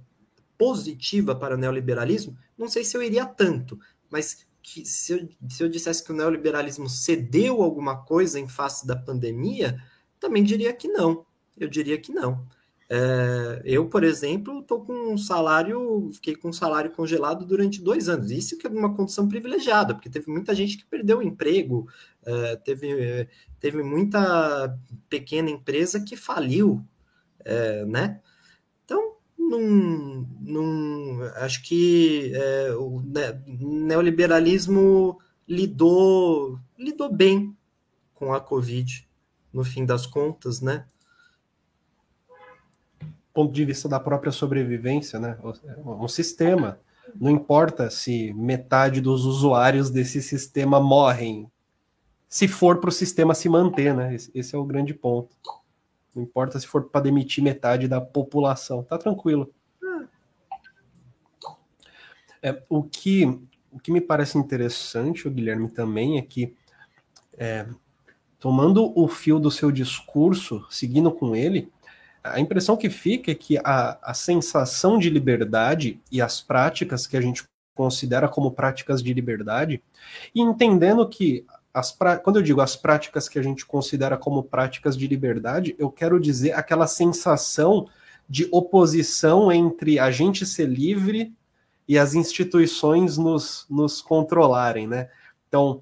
[0.58, 5.64] positiva para o neoliberalismo, não sei se eu iria tanto, mas que se eu, se
[5.64, 9.82] eu dissesse que o neoliberalismo cedeu alguma coisa em face da pandemia,
[10.20, 11.26] também diria que não.
[11.58, 12.46] Eu diria que não.
[12.90, 18.08] É, eu, por exemplo, estou com um salário, fiquei com um salário congelado durante dois
[18.08, 18.32] anos.
[18.32, 21.88] Isso que é uma condição privilegiada, porque teve muita gente que perdeu o emprego,
[22.26, 23.28] é, teve,
[23.60, 24.78] teve muita
[25.10, 26.82] pequena empresa que faliu,
[27.44, 28.22] é, né?
[28.86, 33.02] Então, não, não, acho que é, o
[33.60, 37.56] neoliberalismo lidou, lidou bem
[38.14, 39.08] com a Covid,
[39.54, 40.86] no fim das contas, né?
[43.38, 45.38] Ponto de vista da própria sobrevivência, né?
[45.86, 46.80] Um sistema.
[47.14, 51.48] Não importa se metade dos usuários desse sistema morrem,
[52.28, 54.16] se for para o sistema se manter, né?
[54.34, 55.36] Esse é o grande ponto.
[56.16, 59.54] Não importa se for para demitir metade da população, tá tranquilo.
[62.42, 63.26] É, o, que,
[63.72, 66.56] o que me parece interessante, o Guilherme, também é que,
[67.38, 67.68] é,
[68.40, 71.72] tomando o fio do seu discurso, seguindo com ele,
[72.34, 77.18] a impressão que fica é que a, a sensação de liberdade e as práticas que
[77.18, 77.44] a gente
[77.76, 79.84] considera como práticas de liberdade,
[80.34, 82.18] e entendendo que as pra...
[82.18, 86.20] quando eu digo as práticas que a gente considera como práticas de liberdade, eu quero
[86.20, 87.88] dizer aquela sensação
[88.28, 91.34] de oposição entre a gente ser livre
[91.88, 95.10] e as instituições nos, nos controlarem, né?
[95.48, 95.82] Então,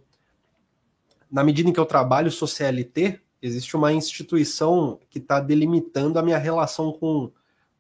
[1.31, 6.23] na medida em que eu trabalho sou CLT, existe uma instituição que está delimitando a
[6.23, 7.31] minha relação com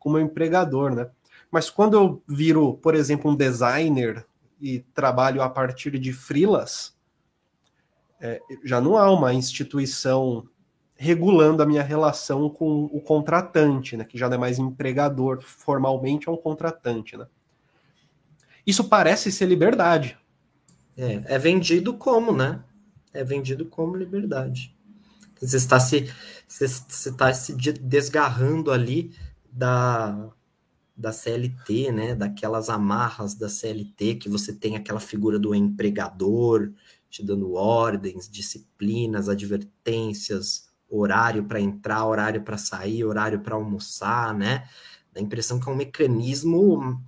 [0.03, 1.09] o meu empregador, né?
[1.49, 4.25] Mas quando eu viro, por exemplo, um designer
[4.61, 6.95] e trabalho a partir de frilas,
[8.21, 10.47] é, já não há uma instituição
[10.95, 14.05] regulando a minha relação com o contratante, né?
[14.05, 17.25] Que já não é mais empregador, formalmente é um contratante, né?
[18.65, 20.17] Isso parece ser liberdade.
[20.95, 22.63] É, é vendido como, né?
[23.11, 24.74] É vendido como liberdade.
[25.41, 26.11] Você está se,
[26.47, 29.13] você, você está se desgarrando ali
[29.51, 30.29] da,
[30.95, 32.15] da CLT, né?
[32.15, 36.71] Daquelas amarras da CLT que você tem aquela figura do empregador
[37.15, 44.67] te dando ordens, disciplinas, advertências, horário para entrar, horário para sair, horário para almoçar, né?
[45.13, 47.01] Dá a impressão que é um mecanismo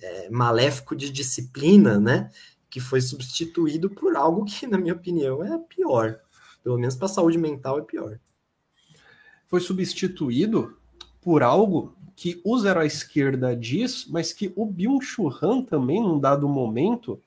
[0.00, 2.28] é, maléfico de disciplina, né?
[2.68, 6.18] Que foi substituído por algo que, na minha opinião, é pior.
[6.62, 8.18] Pelo menos para a saúde mental é pior.
[9.48, 10.76] Foi substituído
[11.20, 16.18] por algo que o Zero à Esquerda diz, mas que o Byung-Chul Han também, num
[16.18, 17.20] dado momento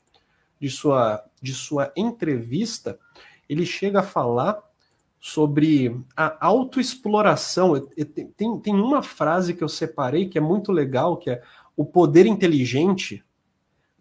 [0.59, 2.99] de sua, de sua entrevista,
[3.47, 4.63] ele chega a falar
[5.19, 7.79] sobre a autoexploração.
[8.35, 11.41] Tem, tem uma frase que eu separei que é muito legal, que é
[11.75, 13.23] o poder inteligente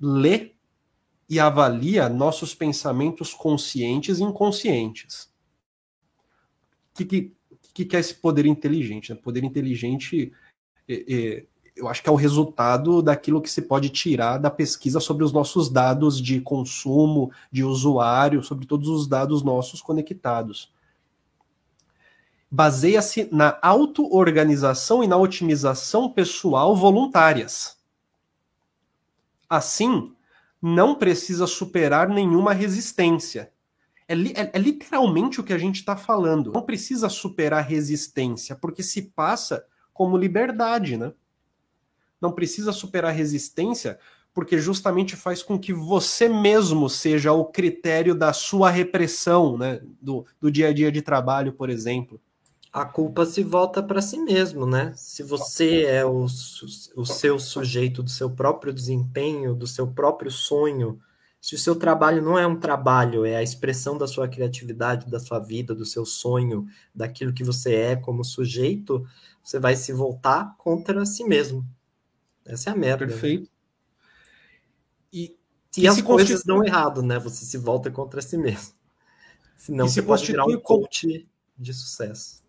[0.01, 0.54] lê
[1.29, 5.33] e avalia nossos pensamentos conscientes e inconscientes.
[6.93, 7.33] O que,
[7.73, 9.13] que, que é esse poder inteligente?
[9.13, 10.33] O poder inteligente,
[10.89, 15.01] é, é, eu acho que é o resultado daquilo que se pode tirar da pesquisa
[15.01, 20.73] sobre os nossos dados de consumo, de usuário, sobre todos os dados nossos conectados.
[22.49, 27.77] Baseia-se na auto-organização e na otimização pessoal voluntárias.
[29.51, 30.14] Assim,
[30.67, 33.53] não precisa superar nenhuma resistência.
[34.09, 36.53] É, é, é literalmente o que a gente está falando.
[36.53, 41.13] Não precisa superar resistência, porque se passa como liberdade, né?
[42.19, 43.99] Não precisa superar resistência,
[44.33, 49.83] porque justamente faz com que você mesmo seja o critério da sua repressão, né?
[50.01, 52.19] Do, do dia a dia de trabalho, por exemplo
[52.75, 54.93] a culpa se volta para si mesmo, né?
[54.97, 61.01] Se você é o, o seu sujeito do seu próprio desempenho, do seu próprio sonho,
[61.41, 65.21] se o seu trabalho não é um trabalho, é a expressão da sua criatividade, da
[65.21, 69.07] sua vida, do seu sonho, daquilo que você é como sujeito,
[69.41, 71.65] você vai se voltar contra si mesmo.
[72.45, 73.07] Essa é a merda.
[73.07, 73.13] Né?
[73.13, 73.43] Perfeito.
[73.43, 73.49] Né?
[75.13, 75.39] E,
[75.77, 76.45] e as coisas constitu...
[76.45, 77.21] dão errado, né?
[77.21, 78.75] Você se volta contra si mesmo.
[79.57, 81.25] Senão e você pode virar um coach
[81.57, 82.43] de sucesso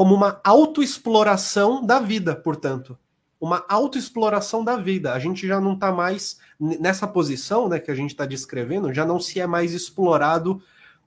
[0.00, 2.98] como uma autoexploração da vida, portanto.
[3.38, 5.12] Uma autoexploração da vida.
[5.12, 9.04] A gente já não está mais nessa posição né, que a gente está descrevendo, já
[9.04, 10.62] não se é mais explorado,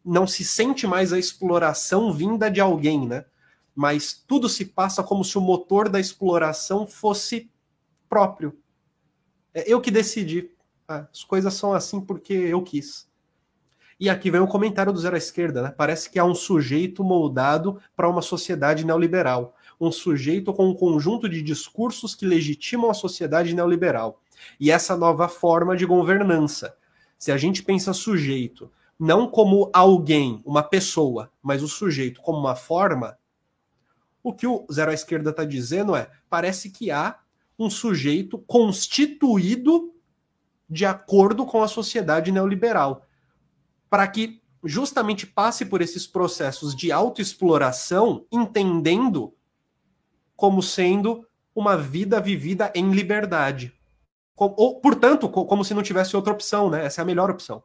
[0.06, 3.25] não se sente mais a exploração vinda de alguém, né?
[3.73, 7.49] Mas tudo se passa como se o motor da exploração fosse
[8.08, 8.56] próprio.
[9.56, 10.51] É eu que decidi.
[10.88, 13.08] Ah, as coisas são assim porque eu quis.
[13.99, 15.73] E aqui vem o comentário do Zero à Esquerda, né?
[15.75, 19.56] Parece que há um sujeito moldado para uma sociedade neoliberal.
[19.79, 24.21] Um sujeito com um conjunto de discursos que legitimam a sociedade neoliberal.
[24.60, 26.75] E essa nova forma de governança.
[27.17, 32.56] Se a gente pensa sujeito não como alguém, uma pessoa, mas o sujeito como uma
[32.56, 33.17] forma,
[34.21, 37.19] o que o Zero à Esquerda está dizendo é: parece que há
[37.58, 39.93] um sujeito constituído
[40.69, 43.06] de acordo com a sociedade neoliberal
[43.93, 49.35] para que justamente passe por esses processos de autoexploração, entendendo
[50.35, 53.71] como sendo uma vida vivida em liberdade.
[54.35, 56.83] Ou, portanto, como se não tivesse outra opção, né?
[56.83, 57.62] Essa é a melhor opção.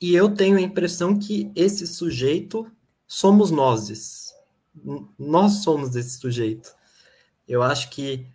[0.00, 2.66] E eu tenho a impressão que esse sujeito
[3.06, 4.32] somos nós.
[5.18, 6.74] Nós somos esse sujeito.
[7.46, 8.26] Eu acho que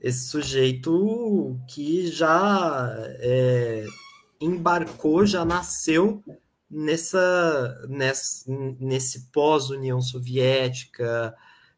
[0.00, 3.84] esse sujeito que já é,
[4.40, 6.22] embarcou, já nasceu
[6.70, 8.44] nessa, nessa
[8.78, 11.34] nesse pós-União Soviética,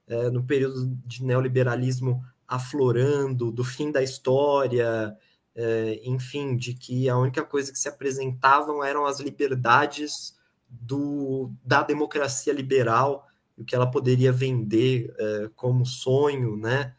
[0.07, 5.17] é, no período de neoliberalismo aflorando, do fim da história,
[5.55, 10.37] é, enfim, de que a única coisa que se apresentavam eram as liberdades
[10.69, 16.95] do, da democracia liberal, o que ela poderia vender é, como sonho, né,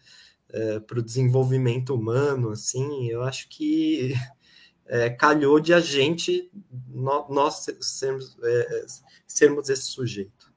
[0.50, 4.14] é, para o desenvolvimento humano, assim, eu acho que
[4.86, 6.52] é, calhou de a gente,
[6.88, 8.86] nós, nós sermos, é,
[9.26, 10.52] sermos esse sujeito.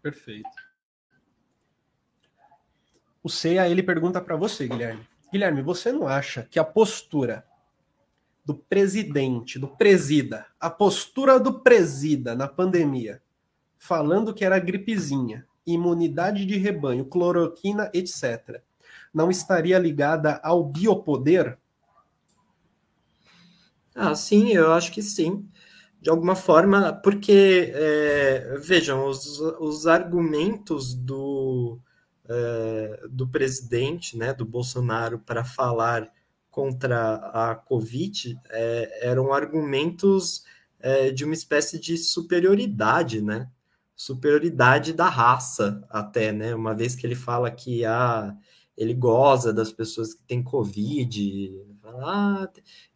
[0.00, 0.48] Perfeito.
[3.22, 5.06] O CEA, ele pergunta para você, Guilherme.
[5.32, 7.46] Guilherme, você não acha que a postura
[8.44, 13.22] do presidente, do presida, a postura do presida na pandemia,
[13.78, 18.60] falando que era gripezinha, imunidade de rebanho, cloroquina, etc.,
[19.14, 21.58] não estaria ligada ao biopoder?
[23.94, 25.48] Ah, sim, eu acho que sim.
[26.00, 31.78] De alguma forma, porque, é, vejam, os, os argumentos do,
[32.28, 36.10] é, do presidente, né, do Bolsonaro, para falar
[36.50, 37.14] contra
[37.50, 40.44] a Covid é, eram argumentos
[40.80, 43.50] é, de uma espécie de superioridade, né?
[43.96, 46.54] Superioridade da raça, até, né?
[46.54, 48.36] Uma vez que ele fala que ah,
[48.76, 51.52] ele goza das pessoas que têm Covid,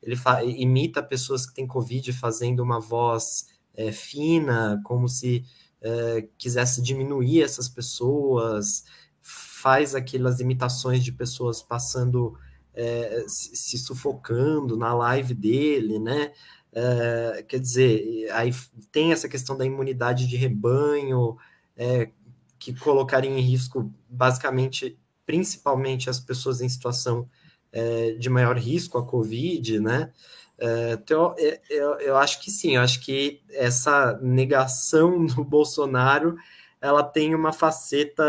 [0.03, 0.17] ele
[0.61, 5.45] imita pessoas que têm Covid fazendo uma voz é, fina, como se
[5.81, 8.85] é, quisesse diminuir essas pessoas,
[9.21, 12.39] faz aquelas imitações de pessoas passando
[12.75, 16.33] é, se, se, sufocando na live dele, né?
[16.73, 18.51] É, quer dizer, aí
[18.93, 21.37] tem essa questão da imunidade de rebanho,
[21.75, 22.11] é,
[22.59, 27.29] que colocaria em risco, basicamente, principalmente as pessoas em situação
[27.73, 30.13] é, de maior risco a Covid, né?
[30.59, 36.37] É, então, é, eu, eu acho que sim, eu acho que essa negação do Bolsonaro
[36.81, 38.23] ela tem uma faceta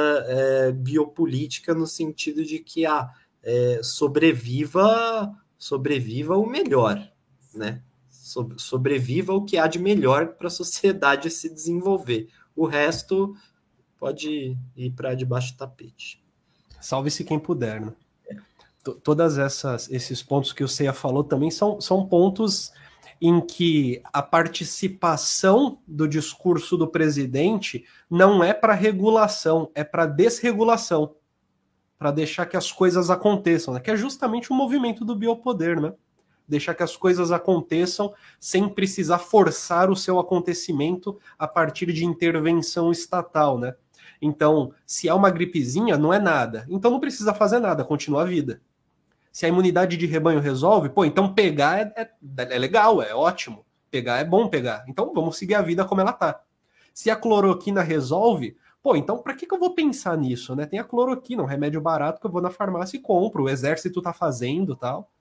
[0.75, 3.09] biopolítica no sentido de que ah,
[3.43, 7.11] é, sobreviva sobreviva o melhor,
[7.53, 7.81] né?
[8.57, 12.29] Sobreviva o que há de melhor para a sociedade se desenvolver.
[12.55, 13.35] O resto
[13.97, 16.23] pode ir para debaixo do tapete.
[16.79, 17.93] Salve-se quem puder, né?
[18.95, 22.71] Todas essas esses pontos que o Ceia falou também são, são pontos
[23.19, 31.15] em que a participação do discurso do presidente não é para regulação, é para desregulação
[31.97, 33.79] para deixar que as coisas aconteçam, né?
[33.79, 35.93] que é justamente o movimento do biopoder, né?
[36.47, 42.91] Deixar que as coisas aconteçam sem precisar forçar o seu acontecimento a partir de intervenção
[42.91, 43.75] estatal, né?
[44.21, 46.65] Então, se há uma gripezinha, não é nada.
[46.69, 48.61] Então não precisa fazer nada, continua a vida.
[49.32, 53.65] Se a imunidade de rebanho resolve, pô, então pegar é, é, é legal, é ótimo.
[53.89, 54.84] Pegar é bom pegar.
[54.88, 56.41] Então vamos seguir a vida como ela tá.
[56.93, 58.57] Se a cloroquina resolve,
[58.88, 60.65] Pô, então para que, que eu vou pensar nisso, né?
[60.65, 64.01] Tem a cloroquina, um remédio barato que eu vou na farmácia e compro, o exército
[64.01, 65.11] tá fazendo tal.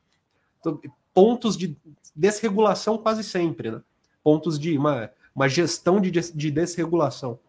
[0.60, 0.80] Então,
[1.12, 1.76] pontos de
[2.14, 3.82] desregulação quase sempre, né?
[4.22, 7.40] Pontos de uma, uma gestão de, de desregulação.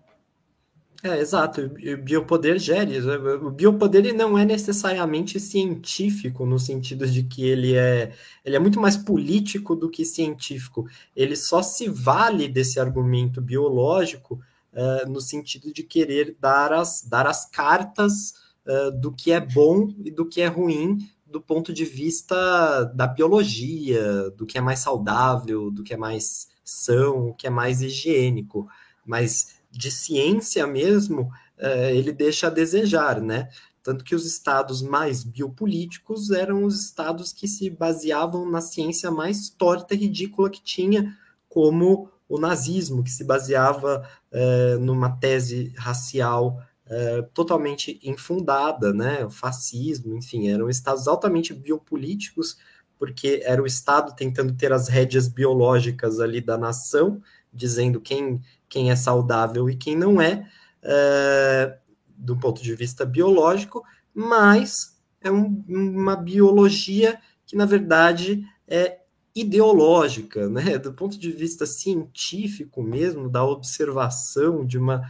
[1.03, 1.61] É, exato.
[1.61, 2.99] O biopoder gere.
[3.43, 8.79] O biopoder não é necessariamente científico, no sentido de que ele é, ele é muito
[8.79, 10.87] mais político do que científico.
[11.15, 14.41] Ele só se vale desse argumento biológico
[14.73, 18.33] uh, no sentido de querer dar as, dar as cartas
[18.65, 20.97] uh, do que é bom e do que é ruim
[21.29, 26.47] do ponto de vista da biologia, do que é mais saudável, do que é mais
[26.63, 28.67] são, o que é mais higiênico.
[29.05, 31.23] Mas de ciência mesmo,
[31.57, 33.49] uh, ele deixa a desejar, né?
[33.83, 39.49] Tanto que os estados mais biopolíticos eram os estados que se baseavam na ciência mais
[39.49, 41.15] torta e ridícula que tinha,
[41.47, 49.25] como o nazismo, que se baseava é, numa tese racial é, totalmente infundada, né?
[49.25, 52.57] O fascismo, enfim, eram estados altamente biopolíticos,
[52.97, 57.21] porque era o Estado tentando ter as rédeas biológicas ali da nação,
[57.53, 60.49] dizendo quem, quem é saudável e quem não é,
[60.81, 61.77] é
[62.17, 68.99] do ponto de vista biológico, mas é um, uma biologia que, na verdade, é
[69.35, 70.77] ideológica, né?
[70.79, 75.09] do ponto de vista científico mesmo, da observação de uma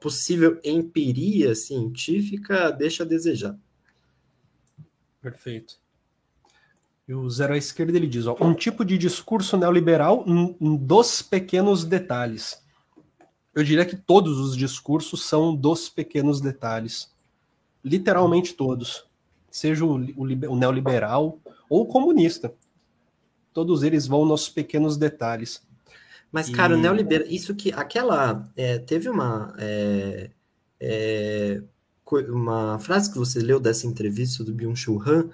[0.00, 3.56] possível empiria científica, deixa a desejar.
[5.20, 5.74] Perfeito.
[7.06, 10.24] E o Zero à Esquerda ele diz: ó, um tipo de discurso neoliberal
[10.60, 12.62] dos pequenos detalhes.
[13.58, 17.12] Eu diria que todos os discursos são dos pequenos detalhes.
[17.84, 19.04] Literalmente todos.
[19.50, 21.38] Seja o, o, o neoliberal
[21.68, 22.54] ou o comunista
[23.58, 25.60] todos eles vão nos pequenos detalhes.
[26.30, 26.76] Mas, cara, e...
[26.76, 30.30] o neoliberal, isso que aquela é, teve uma é,
[30.78, 31.60] é,
[32.28, 35.30] uma frase que você leu dessa entrevista do Byung-Chul Han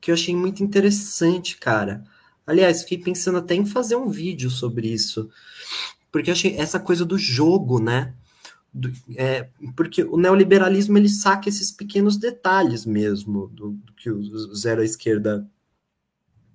[0.00, 2.02] que eu achei muito interessante, cara.
[2.44, 5.30] Aliás, fiquei pensando até em fazer um vídeo sobre isso.
[6.10, 8.14] Porque achei essa coisa do jogo, né?
[8.72, 14.54] Do, é, porque o neoliberalismo ele saca esses pequenos detalhes mesmo do, do que o
[14.54, 15.48] zero à esquerda.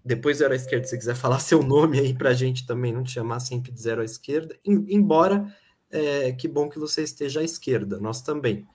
[0.04, 3.04] Depois zero à esquerda, se quiser falar seu nome aí para a gente também, não
[3.04, 5.54] te chamar sempre de zero à esquerda, embora
[5.90, 8.66] é, que bom que você esteja à esquerda, nós também.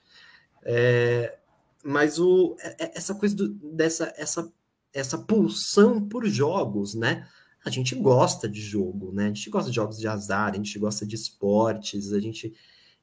[0.63, 1.37] É,
[1.83, 4.51] mas o, é, é, essa coisa do, dessa essa,
[4.93, 7.27] essa pulsão por jogos, né?
[7.63, 9.25] A gente gosta de jogo, né?
[9.25, 12.53] A gente gosta de jogos de azar, a gente gosta de esportes, a gente.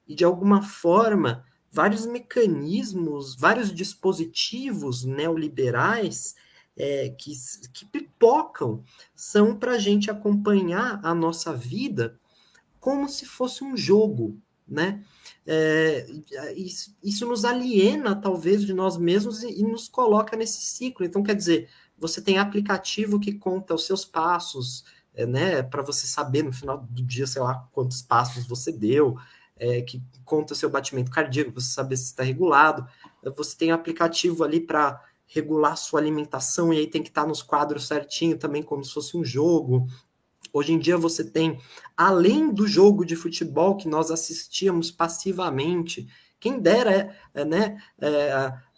[0.07, 6.35] E de alguma forma, vários mecanismos, vários dispositivos neoliberais
[6.77, 7.33] é, que,
[7.73, 8.85] que pipocam
[9.15, 12.19] são para a gente acompanhar a nossa vida
[12.79, 15.05] como se fosse um jogo, né?
[15.47, 16.07] É,
[16.57, 21.05] isso, isso, nos aliena, talvez, de nós mesmos e, e, nos coloca nesse ciclo.
[21.05, 24.85] Então, quer dizer, você tem aplicativo que conta os seus passos,
[25.15, 25.63] é, né?
[25.63, 29.17] Para você saber no final do dia, sei lá, quantos passos você deu,
[29.57, 32.87] é, que conta o seu batimento cardíaco, você saber se está regulado.
[33.37, 37.43] Você tem aplicativo ali para regular sua alimentação e aí tem que estar tá nos
[37.43, 39.87] quadros certinho também, como se fosse um jogo.
[40.53, 41.61] Hoje em dia você tem,
[41.97, 46.09] além do jogo de futebol que nós assistíamos passivamente,
[46.41, 47.83] quem dera, é, né,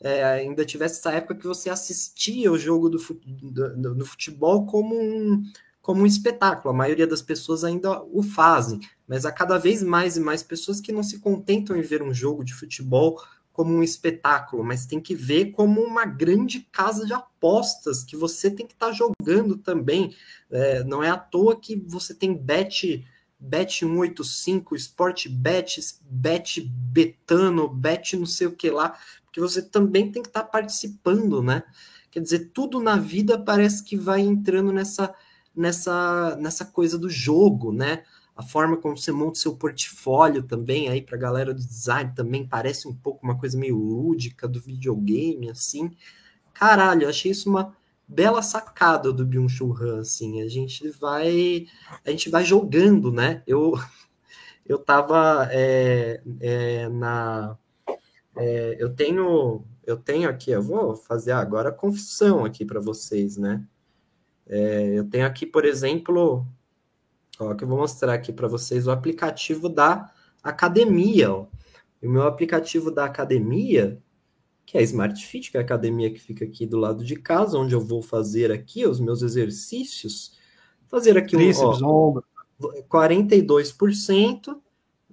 [0.01, 4.99] é, ainda tivesse essa época que você assistia o jogo do, do, do, futebol como
[4.99, 5.43] um,
[5.83, 6.73] como um espetáculo.
[6.73, 10.81] A maioria das pessoas ainda o fazem, mas há cada vez mais e mais pessoas
[10.81, 13.21] que não se contentam em ver um jogo de futebol
[13.53, 18.51] como um espetáculo, mas tem que ver como uma grande casa de apostas que você
[18.51, 20.15] tem que estar tá jogando também.
[20.51, 23.05] É, não é à toa que você tem bet,
[23.41, 30.13] bet 185, Sport Bet, Bet Betano, Bet não sei o que lá, porque você também
[30.13, 31.63] tem que estar tá participando, né?
[32.11, 35.15] Quer dizer, tudo na vida parece que vai entrando nessa,
[35.55, 38.05] nessa, nessa coisa do jogo, né?
[38.41, 42.49] a forma como você monta seu portfólio também aí para a galera do design também
[42.49, 45.91] parece um pouco uma coisa meio lúdica do videogame assim.
[46.55, 47.77] Caralho, eu achei isso uma
[48.11, 50.43] bela sacada do Byung-Chul Han, assim.
[50.43, 51.67] A gente vai
[52.05, 53.43] a gente vai jogando, né?
[53.47, 53.75] Eu
[54.67, 57.57] eu tava é, é, na
[58.37, 63.37] é, eu tenho eu tenho aqui, eu vou fazer agora a confissão aqui para vocês,
[63.37, 63.65] né?
[64.47, 66.47] É, eu tenho aqui, por exemplo,
[67.41, 71.33] Ó, que eu vou mostrar aqui para vocês o aplicativo da academia.
[71.33, 71.47] Ó.
[72.03, 73.99] O meu aplicativo da academia,
[74.71, 77.17] que é a Smart Fit, que é a academia que fica aqui do lado de
[77.17, 80.39] casa, onde eu vou fazer aqui os meus exercícios.
[80.87, 82.23] Fazer aqui Tríceps, um ó,
[82.89, 84.57] 42%.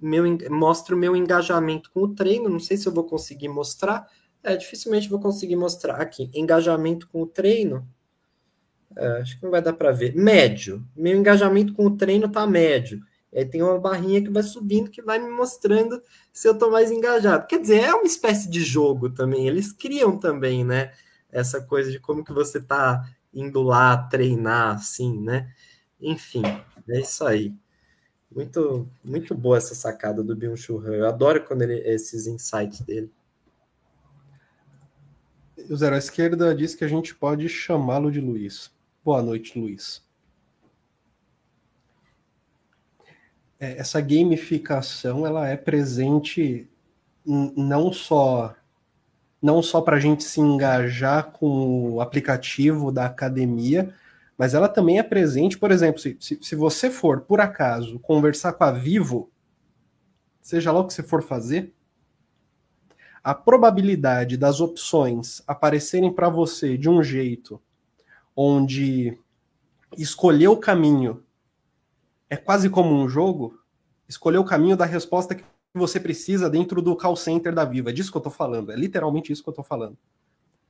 [0.00, 2.48] Meu, mostra o meu engajamento com o treino.
[2.48, 4.06] Não sei se eu vou conseguir mostrar.
[4.44, 6.30] É, dificilmente vou conseguir mostrar aqui.
[6.32, 7.84] Engajamento com o treino.
[8.96, 10.14] É, acho que não vai dar para ver.
[10.14, 10.86] Médio.
[10.94, 13.02] Meu engajamento com o treino tá médio.
[13.34, 16.02] Aí tem uma barrinha que vai subindo que vai me mostrando
[16.32, 17.46] se eu tô mais engajado.
[17.46, 19.46] Quer dizer, é uma espécie de jogo também.
[19.46, 20.92] Eles criam também, né?
[21.30, 25.52] Essa coisa de como que você tá indo lá treinar, assim, né?
[26.00, 26.42] Enfim,
[26.88, 27.54] é isso aí.
[28.34, 30.94] Muito, muito boa essa sacada do Byung-Chul Han.
[30.94, 33.10] Eu adoro quando ele, esses insights dele.
[35.68, 38.70] O Zero Esquerda diz que a gente pode chamá-lo de Luiz.
[39.04, 40.02] Boa noite, Luiz.
[43.58, 46.68] Essa gamificação ela é presente
[47.26, 48.54] não só
[49.40, 53.94] não só para a gente se engajar com o aplicativo da academia,
[54.36, 58.52] mas ela também é presente, por exemplo, se, se, se você for, por acaso, conversar
[58.54, 59.30] com a Vivo,
[60.40, 61.72] seja lá o que você for fazer,
[63.22, 67.60] a probabilidade das opções aparecerem para você de um jeito
[68.34, 69.16] onde
[69.96, 71.22] escolher o caminho
[72.30, 73.58] é quase como um jogo,
[74.08, 77.90] escolher o caminho da resposta que você precisa dentro do call center da Viva.
[77.90, 79.96] É disso que eu tô falando, é literalmente isso que eu tô falando.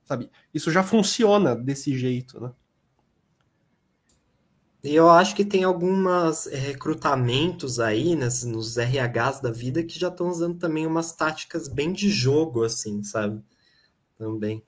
[0.04, 0.30] Sabe?
[0.54, 2.52] Isso já funciona desse jeito, né?
[4.82, 9.98] E eu acho que tem alguns eh, recrutamentos aí nas, nos RHs da vida que
[9.98, 13.42] já estão usando também umas táticas bem de jogo, assim, sabe?
[14.16, 14.62] Também.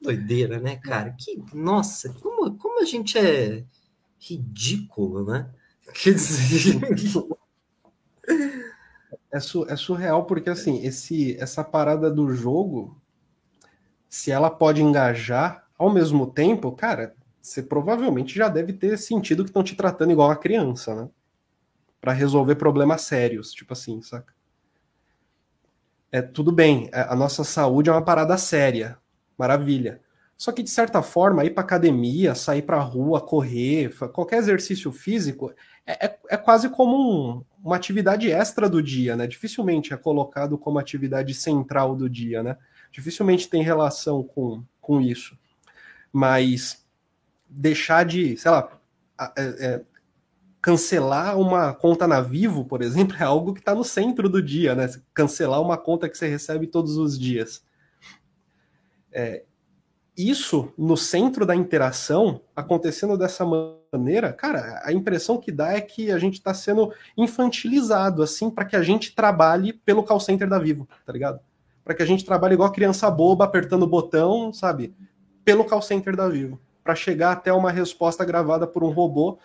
[0.00, 1.14] Doideira, né, cara?
[1.18, 3.64] Que, nossa, como, como a gente é
[4.18, 5.50] ridículo, né?
[5.92, 6.80] Quer dizer.
[9.32, 13.00] É, é surreal porque, assim, esse, essa parada do jogo,
[14.08, 19.50] se ela pode engajar ao mesmo tempo, cara, você provavelmente já deve ter sentido que
[19.50, 21.10] estão te tratando igual a criança, né?
[22.00, 24.32] Para resolver problemas sérios, tipo assim, saca?
[26.12, 28.96] É, tudo bem, a nossa saúde é uma parada séria,
[29.36, 30.00] maravilha.
[30.36, 35.52] Só que, de certa forma, ir para academia, sair para rua, correr, qualquer exercício físico,
[35.86, 39.26] é, é, é quase como um, uma atividade extra do dia, né?
[39.26, 42.56] Dificilmente é colocado como atividade central do dia, né?
[42.90, 45.38] Dificilmente tem relação com, com isso.
[46.12, 46.84] Mas
[47.48, 48.80] deixar de, sei lá,
[49.36, 49.82] é, é,
[50.60, 54.74] cancelar uma conta na Vivo, por exemplo, é algo que está no centro do dia,
[54.74, 54.90] né?
[55.12, 57.62] Cancelar uma conta que você recebe todos os dias.
[59.12, 59.44] É,
[60.16, 66.10] isso no centro da interação, acontecendo dessa maneira, cara, a impressão que dá é que
[66.10, 70.58] a gente está sendo infantilizado, assim, para que a gente trabalhe pelo call center da
[70.58, 71.40] Vivo, tá ligado?
[71.84, 74.94] Para que a gente trabalhe igual criança boba, apertando o botão, sabe?
[75.44, 79.38] Pelo call center da Vivo, para chegar até uma resposta gravada por um robô,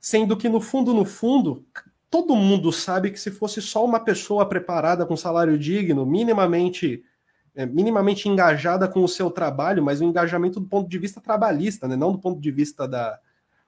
[0.00, 1.64] sendo que no fundo, no fundo,
[2.08, 7.02] todo mundo sabe que se fosse só uma pessoa preparada com salário digno, minimamente
[7.54, 11.88] é, minimamente engajada com o seu trabalho, mas o engajamento do ponto de vista trabalhista,
[11.88, 11.96] né?
[11.96, 13.18] não do ponto de vista da,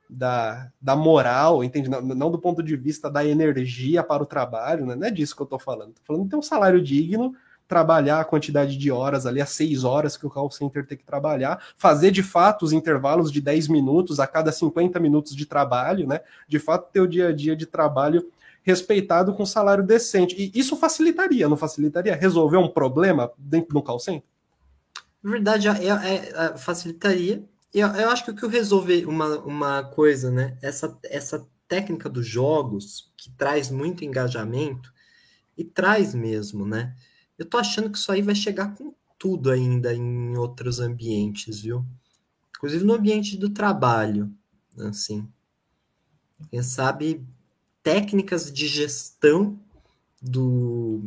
[0.08, 1.88] da, da moral, entende?
[1.88, 4.94] Não, não, do ponto de vista da energia para o trabalho, né?
[4.94, 5.90] não é disso que eu estou falando.
[5.90, 7.34] Estou falando de ter um salário digno,
[7.66, 11.04] trabalhar a quantidade de horas ali, as seis horas que o call center tem que
[11.04, 16.06] trabalhar, fazer de fato os intervalos de 10 minutos a cada 50 minutos de trabalho,
[16.06, 16.20] né?
[16.46, 18.30] De fato, ter o dia a dia de trabalho
[18.62, 20.36] respeitado com salário decente.
[20.36, 22.14] E isso facilitaria, não facilitaria?
[22.14, 24.22] Resolver um problema dentro do call center?
[25.22, 27.44] Verdade, é, é, é, facilitaria.
[27.72, 30.56] Eu, eu acho que o que resolver uma, uma coisa, né?
[30.60, 34.92] Essa, essa técnica dos jogos, que traz muito engajamento,
[35.56, 36.94] e traz mesmo, né?
[37.38, 41.84] Eu tô achando que isso aí vai chegar com tudo ainda em outros ambientes, viu?
[42.56, 44.32] Inclusive no ambiente do trabalho,
[44.78, 45.28] assim.
[46.50, 47.24] Quem sabe
[47.82, 49.58] técnicas de gestão
[50.20, 51.02] do,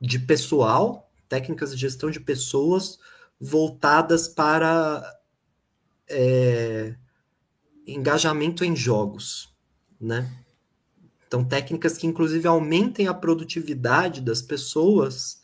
[0.00, 2.98] de pessoal, técnicas de gestão de pessoas
[3.40, 5.18] voltadas para
[6.08, 6.94] é,
[7.86, 9.52] engajamento em jogos,
[10.00, 10.44] né?
[11.26, 15.40] Então, técnicas que, inclusive, aumentem a produtividade das pessoas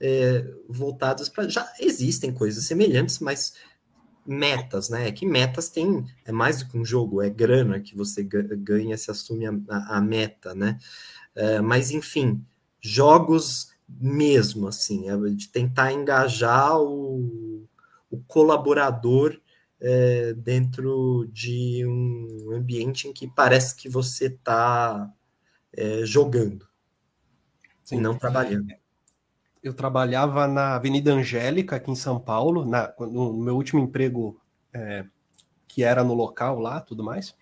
[0.00, 1.48] é, voltadas para.
[1.48, 3.54] Já existem coisas semelhantes, mas
[4.26, 5.08] metas, né?
[5.08, 8.96] É que metas tem é mais do que um jogo, é grana que você ganha
[8.96, 10.78] se assume a, a, a meta, né?
[11.34, 12.44] É, mas enfim,
[12.80, 17.66] jogos mesmo, assim, é de tentar engajar o,
[18.10, 19.38] o colaborador
[19.80, 25.12] é, dentro de um ambiente em que parece que você está
[25.72, 26.66] é, jogando
[27.82, 27.96] Sim.
[27.96, 28.72] e não trabalhando
[29.64, 34.38] eu trabalhava na Avenida Angélica, aqui em São Paulo, na, no meu último emprego,
[34.74, 35.06] é,
[35.66, 37.34] que era no local lá, tudo mais.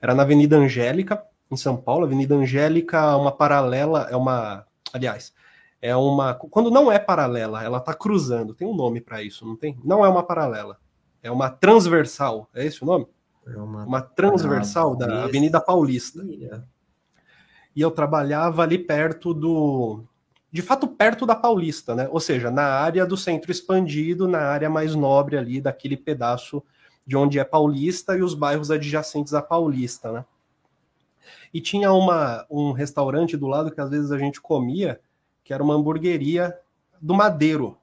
[0.00, 2.06] Era na Avenida Angélica, em São Paulo.
[2.06, 4.64] Avenida Angélica é uma paralela, é uma.
[4.90, 5.34] Aliás,
[5.82, 6.32] é uma.
[6.32, 8.54] Quando não é paralela, ela está cruzando.
[8.54, 9.78] Tem um nome para isso, não tem?
[9.84, 10.78] Não é uma paralela.
[11.22, 12.48] É uma transversal.
[12.54, 13.06] É esse o nome?
[13.46, 16.24] É uma, uma transversal da Avenida Paulista.
[17.74, 20.06] E eu trabalhava ali perto do
[20.56, 22.08] de fato perto da Paulista, né?
[22.10, 26.62] Ou seja, na área do centro expandido, na área mais nobre ali daquele pedaço
[27.06, 30.24] de onde é Paulista e os bairros adjacentes à Paulista, né?
[31.52, 34.98] E tinha uma, um restaurante do lado que às vezes a gente comia,
[35.44, 36.58] que era uma hamburgueria
[37.02, 37.76] do Madeiro.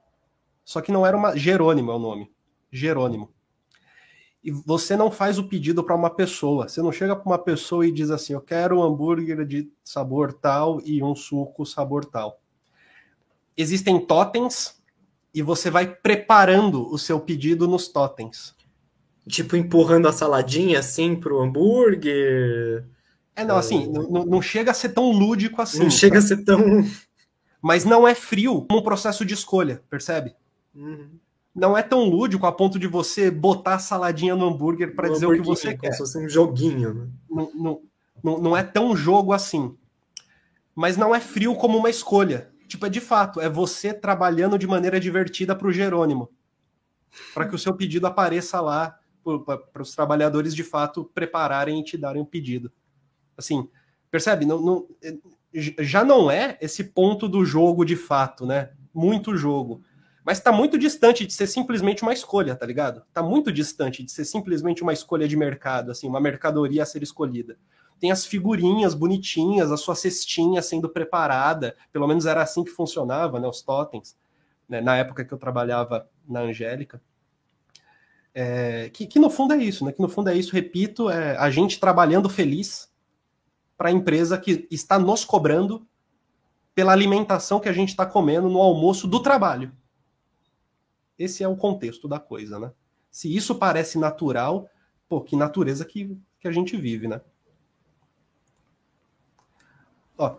[0.64, 1.36] Só que não era uma.
[1.36, 2.28] Jerônimo é o nome.
[2.72, 3.30] Jerônimo.
[4.42, 6.66] E você não faz o pedido para uma pessoa.
[6.66, 10.32] Você não chega para uma pessoa e diz assim: Eu quero um hambúrguer de sabor
[10.32, 12.40] tal e um suco sabor tal
[13.56, 14.82] existem totens
[15.32, 18.54] e você vai preparando o seu pedido nos totens.
[19.26, 22.84] Tipo, empurrando a saladinha assim pro hambúrguer.
[23.34, 23.86] É, não, assim, é...
[23.88, 25.80] não, não chega a ser tão lúdico assim.
[25.80, 26.84] Não chega a ser tão.
[27.60, 30.34] Mas não é frio como um processo de escolha, percebe?
[30.74, 31.18] Uhum.
[31.54, 35.26] Não é tão lúdico a ponto de você botar a saladinha no hambúrguer para dizer
[35.26, 35.78] o que você quer.
[35.78, 36.94] Como se fosse um joguinho.
[36.94, 37.06] Né?
[37.30, 37.80] Não, não,
[38.22, 39.74] não, não é tão jogo assim.
[40.74, 44.66] Mas não é frio como uma escolha tipo, é de fato, é você trabalhando de
[44.66, 46.30] maneira divertida para o Jerônimo,
[47.32, 48.98] para que o seu pedido apareça lá
[49.72, 52.70] para os trabalhadores de fato prepararem e te darem o um pedido.
[53.36, 53.68] Assim,
[54.10, 54.44] percebe?
[54.44, 55.16] Não, não, é,
[55.82, 58.70] já não é esse ponto do jogo de fato, né?
[58.92, 59.82] Muito jogo.
[60.24, 63.02] Mas está muito distante de ser simplesmente uma escolha, tá ligado?
[63.08, 67.02] Está muito distante de ser simplesmente uma escolha de mercado, assim, uma mercadoria a ser
[67.02, 67.58] escolhida
[67.98, 73.40] tem as figurinhas bonitinhas, a sua cestinha sendo preparada, pelo menos era assim que funcionava,
[73.40, 74.16] né, os totens,
[74.68, 77.00] né, na época que eu trabalhava na Angélica.
[78.34, 79.92] É, que, que, no fundo é isso, né?
[79.92, 82.92] Que no fundo é isso, repito, é a gente trabalhando feliz
[83.76, 85.86] para a empresa que está nos cobrando
[86.74, 89.72] pela alimentação que a gente está comendo no almoço do trabalho.
[91.16, 92.72] Esse é o contexto da coisa, né?
[93.08, 94.68] Se isso parece natural,
[95.08, 97.20] pô, que natureza que, que a gente vive, né?
[100.16, 100.36] Ó,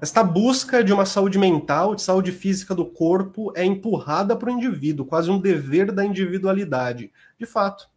[0.00, 4.52] esta busca de uma saúde mental, de saúde física do corpo, é empurrada para o
[4.52, 7.12] indivíduo, quase um dever da individualidade.
[7.38, 7.88] De fato,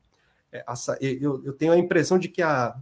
[0.51, 0.64] é,
[0.99, 2.76] eu, eu tenho a impressão de que a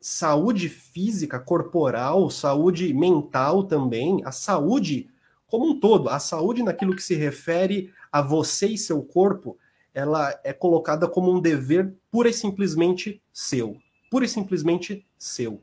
[0.00, 5.08] saúde física, corporal, saúde mental também, a saúde
[5.46, 9.56] como um todo, a saúde naquilo que se refere a você e seu corpo,
[9.94, 13.76] ela é colocada como um dever pura e simplesmente seu.
[14.10, 15.62] Pura e simplesmente seu.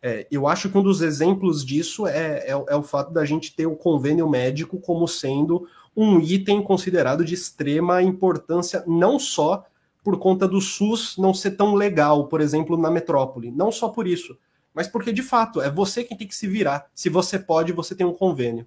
[0.00, 3.54] É, eu acho que um dos exemplos disso é, é, é, o fato da gente
[3.54, 9.64] ter o convênio médico como sendo um item considerado de extrema importância, não só
[10.04, 13.50] por conta do SUS não ser tão legal, por exemplo, na metrópole.
[13.50, 14.38] Não só por isso,
[14.72, 16.88] mas porque, de fato, é você quem tem que se virar.
[16.94, 18.66] Se você pode, você tem um convênio.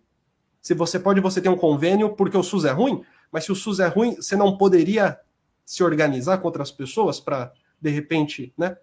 [0.61, 3.01] Se você pode, você tem um convênio porque o SUS é ruim,
[3.31, 5.17] mas se o SUS é ruim, você não poderia
[5.65, 8.75] se organizar com outras pessoas para, de repente, né,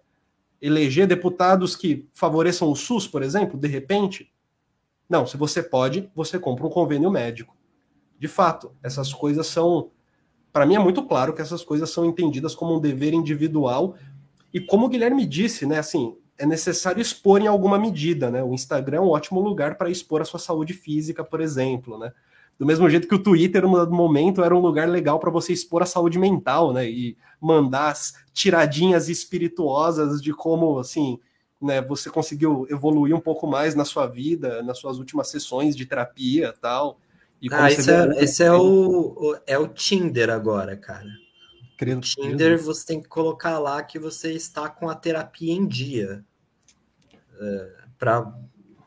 [0.61, 4.31] eleger deputados que favoreçam o SUS, por exemplo, de repente?
[5.09, 7.55] Não, se você pode, você compra um convênio médico.
[8.19, 9.91] De fato, essas coisas são.
[10.51, 13.95] Para mim é muito claro que essas coisas são entendidas como um dever individual.
[14.53, 18.43] E como o Guilherme disse, né, assim, é necessário expor em alguma medida, né?
[18.43, 22.11] O Instagram é um ótimo lugar para expor a sua saúde física, por exemplo, né?
[22.59, 25.81] Do mesmo jeito que o Twitter, no momento, era um lugar legal para você expor
[25.81, 26.89] a saúde mental, né?
[26.89, 31.17] E mandar as tiradinhas espirituosas de como, assim,
[31.61, 35.85] né, você conseguiu evoluir um pouco mais na sua vida, nas suas últimas sessões de
[35.85, 36.99] terapia tal.
[37.41, 41.07] e Ah, esse, é, esse é, o, o, é o Tinder agora, cara.
[41.77, 42.63] Credo, Tinder, credo.
[42.63, 46.25] você tem que colocar lá que você está com a terapia em dia.
[47.39, 48.33] É, para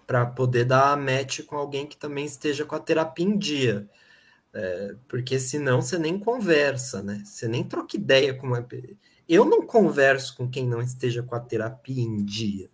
[0.06, 3.88] para poder dar match com alguém que também esteja com a terapia em dia.
[4.54, 7.22] É, porque senão você nem conversa, né?
[7.24, 8.66] Você nem troca ideia com uma.
[9.28, 12.70] Eu não converso com quem não esteja com a terapia em dia.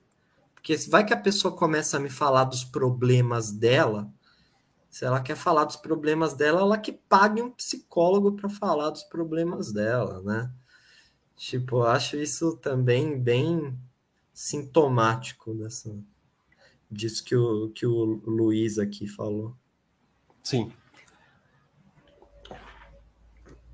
[0.55, 4.11] Porque vai que a pessoa começa a me falar dos problemas dela.
[4.91, 9.05] Se ela quer falar dos problemas dela, ela que pague um psicólogo para falar dos
[9.05, 10.51] problemas dela, né?
[11.37, 13.79] Tipo, acho isso também bem
[14.35, 15.97] sintomático dessa
[16.91, 19.55] disso que o, que o Luiz aqui falou.
[20.43, 20.73] Sim.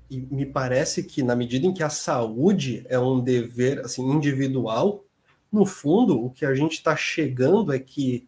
[0.09, 5.03] E me parece que na medida em que a saúde é um dever assim individual,
[5.51, 8.27] no fundo o que a gente está chegando é que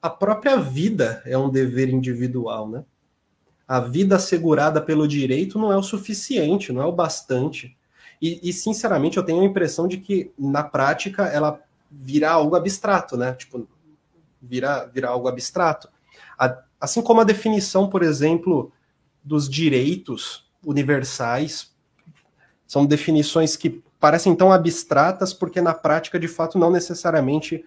[0.00, 2.84] a própria vida é um dever individual, né?
[3.66, 7.76] A vida assegurada pelo direito não é o suficiente, não é o bastante.
[8.20, 11.60] E, e sinceramente eu tenho a impressão de que na prática ela
[11.90, 13.32] virá algo abstrato, né?
[13.34, 13.68] Tipo,
[14.40, 15.88] virar, virar algo abstrato.
[16.80, 18.72] Assim como a definição, por exemplo,
[19.22, 21.74] dos direitos universais,
[22.66, 27.64] são definições que parecem tão abstratas porque na prática, de fato, não necessariamente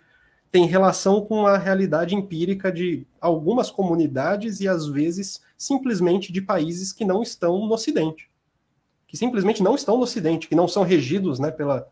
[0.51, 6.91] tem relação com a realidade empírica de algumas comunidades e, às vezes, simplesmente de países
[6.91, 8.30] que não estão no Ocidente.
[9.07, 11.88] Que simplesmente não estão no Ocidente, que não são regidos né, pela,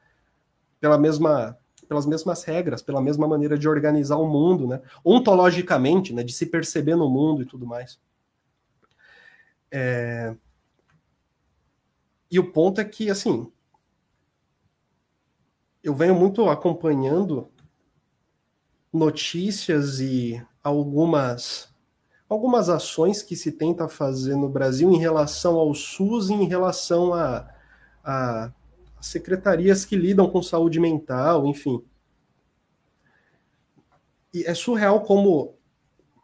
[0.80, 1.58] pela mesma
[1.90, 4.80] pelas mesmas regras, pela mesma maneira de organizar o mundo, né?
[5.04, 6.24] ontologicamente, né?
[6.24, 8.00] de se perceber no mundo e tudo mais.
[9.72, 10.36] É...
[12.30, 13.52] E o ponto é que, assim,
[15.84, 17.50] eu venho muito acompanhando
[18.94, 21.74] notícias e algumas
[22.28, 27.12] algumas ações que se tenta fazer no Brasil em relação ao SUS e em relação
[27.12, 27.50] a,
[28.04, 28.52] a
[29.02, 31.84] secretarias que lidam com saúde mental, enfim.
[34.34, 35.56] E é surreal como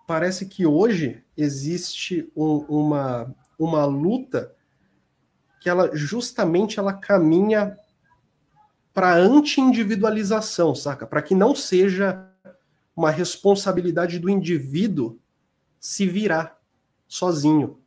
[0.07, 4.53] parece que hoje existe um, uma, uma luta
[5.59, 7.77] que ela justamente ela caminha
[8.93, 11.05] para anti-individualização, saca?
[11.05, 12.31] Para que não seja
[12.95, 15.19] uma responsabilidade do indivíduo
[15.79, 16.57] se virar
[17.07, 17.79] sozinho.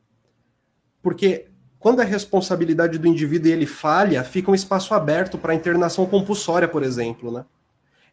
[1.01, 6.07] Porque quando a responsabilidade do indivíduo ele falha, fica um espaço aberto para a internação
[6.07, 7.31] compulsória, por exemplo.
[7.31, 7.45] Né?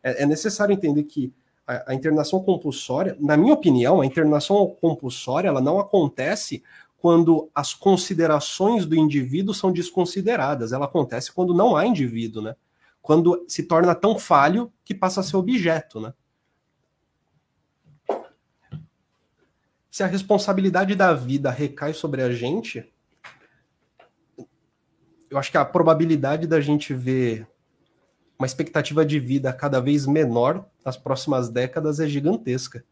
[0.04, 1.34] É, é necessário entender que
[1.66, 6.64] a, a, internação compulsória, na minha opinião, a internação compulsória ela não acontece
[6.98, 10.72] quando as considerações do indivíduo são desconsideradas.
[10.72, 12.56] Ela acontece quando não há indivíduo, né?
[13.02, 16.14] Quando se torna tão falho que passa a ser objeto, né?
[19.90, 22.92] Se a responsabilidade da vida recai sobre a gente,
[25.36, 27.46] eu acho que a probabilidade da gente ver
[28.40, 32.84] uma expectativa de vida cada vez menor nas próximas décadas é gigantesca.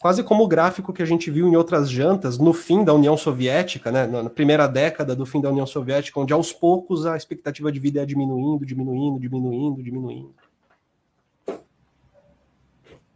[0.00, 3.16] quase como o gráfico que a gente viu em outras jantas no fim da União
[3.16, 7.72] Soviética, né, na primeira década do fim da União Soviética, onde aos poucos a expectativa
[7.72, 10.34] de vida ia diminuindo, diminuindo, diminuindo, diminuindo.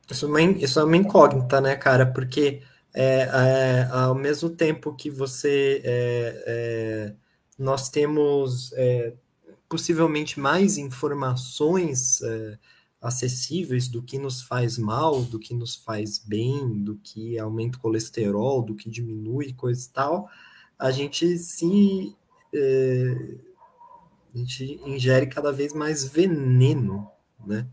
[0.09, 2.07] Isso é uma, isso é uma incógnita, né, cara?
[2.07, 2.63] Porque
[2.95, 7.30] é, é, ao mesmo tempo que você é, é
[7.61, 9.13] nós temos é,
[9.69, 12.59] possivelmente mais informações é,
[13.03, 17.81] acessíveis do que nos faz mal, do que nos faz bem, do que aumenta o
[17.81, 20.29] colesterol, do que diminui, coisa e tal,
[20.79, 22.17] a gente se.
[22.55, 23.37] É,
[24.35, 27.11] a gente ingere cada vez mais veneno,
[27.45, 27.67] né?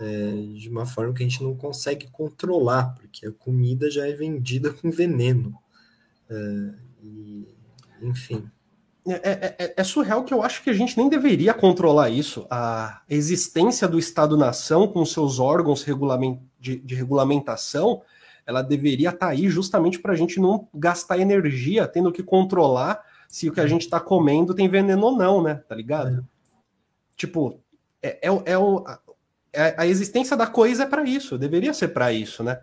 [0.00, 4.12] É, de uma forma que a gente não consegue controlar, porque a comida já é
[4.12, 5.58] vendida com veneno.
[6.28, 7.48] É, e,
[8.02, 8.48] enfim.
[9.06, 12.46] É, é, é, é, surreal que eu acho que a gente nem deveria controlar isso.
[12.50, 15.84] A existência do Estado-nação com seus órgãos
[16.58, 18.02] de, de, regulamentação,
[18.46, 23.02] ela deveria estar tá aí justamente para a gente não gastar energia tendo que controlar
[23.26, 25.62] se o que a gente está comendo tem veneno ou não, né?
[25.66, 26.18] Tá ligado?
[26.18, 26.22] É.
[27.16, 27.58] Tipo,
[28.02, 28.84] é, é, é, o,
[29.52, 32.60] é, a existência da coisa é para isso, deveria ser para isso, né?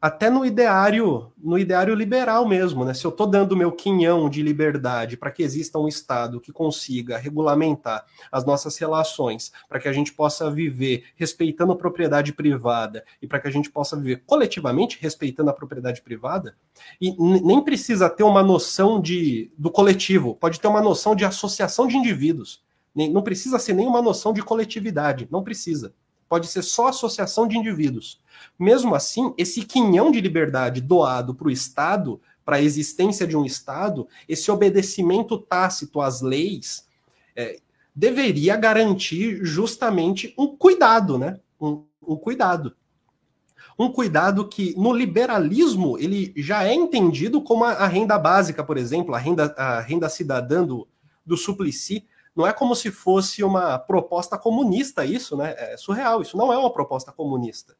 [0.00, 2.94] Até no ideário, no ideário liberal mesmo, né?
[2.94, 7.18] Se eu estou dando meu quinhão de liberdade para que exista um Estado que consiga
[7.18, 13.26] regulamentar as nossas relações, para que a gente possa viver respeitando a propriedade privada e
[13.26, 16.56] para que a gente possa viver coletivamente respeitando a propriedade privada,
[16.98, 21.86] e nem precisa ter uma noção de do coletivo, pode ter uma noção de associação
[21.86, 22.62] de indivíduos.
[22.94, 25.94] Não precisa ser nenhuma noção de coletividade, não precisa.
[26.30, 28.20] Pode ser só associação de indivíduos.
[28.56, 33.44] Mesmo assim, esse quinhão de liberdade doado para o Estado, para a existência de um
[33.44, 36.86] Estado, esse obedecimento tácito às leis,
[37.34, 37.58] é,
[37.92, 41.40] deveria garantir justamente um cuidado, né?
[41.60, 42.76] Um, um cuidado.
[43.76, 48.78] Um cuidado que no liberalismo ele já é entendido como a, a renda básica, por
[48.78, 50.86] exemplo, a renda, a renda cidadã do,
[51.26, 55.54] do Suplicy, não é como se fosse uma proposta comunista isso, né?
[55.56, 57.76] É surreal, isso não é uma proposta comunista.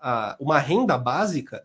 [0.00, 1.64] Ah, uma renda básica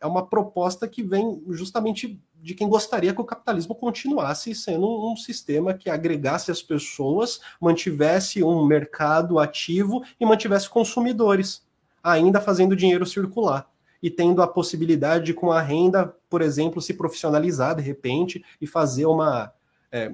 [0.00, 5.16] é uma proposta que vem justamente de quem gostaria que o capitalismo continuasse sendo um,
[5.16, 11.66] sistema que agregasse as pessoas, mantivesse um mercado ativo e mantivesse consumidores,
[12.02, 13.66] ainda fazendo dinheiro circular
[14.02, 18.66] e tendo a possibilidade de, com a renda, por exemplo, se profissionalizar de repente e
[18.66, 19.50] fazer uma.
[19.90, 20.12] É,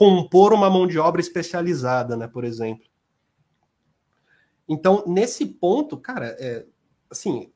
[0.00, 2.86] compor uma mão de obra especializada, né, por exemplo.
[4.66, 6.64] Então, nesse ponto, cara, é,
[7.10, 7.52] assim,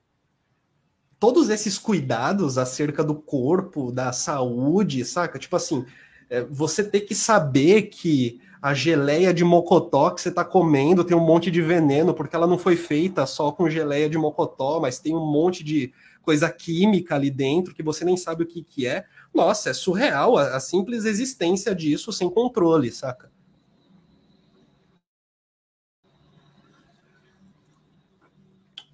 [1.18, 5.38] todos esses cuidados acerca do corpo, da saúde, saca?
[5.38, 5.86] Tipo assim,
[6.28, 11.16] é, você ter que saber que a geleia de mocotó que você está comendo tem
[11.16, 14.98] um monte de veneno, porque ela não foi feita só com geleia de mocotó, mas
[14.98, 18.86] tem um monte de coisa química ali dentro que você nem sabe o que, que
[18.86, 23.34] é nossa, é surreal a, a simples existência disso sem controle, saca?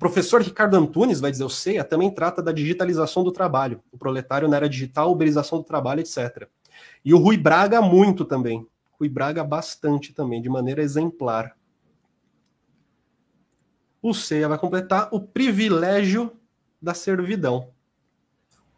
[0.01, 4.49] professor Ricardo Antunes vai dizer, o CEA também trata da digitalização do trabalho, o proletário
[4.49, 6.49] na era digital, uberização do trabalho, etc.
[7.05, 8.66] E o Rui Braga muito também.
[8.99, 11.55] Rui Braga bastante também, de maneira exemplar.
[14.01, 16.32] O CEA vai completar o privilégio
[16.80, 17.68] da servidão.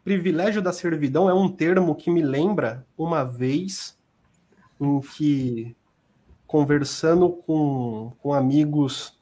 [0.03, 3.97] Privilégio da servidão é um termo que me lembra uma vez
[4.79, 5.75] em que,
[6.45, 9.17] conversando com, com amigos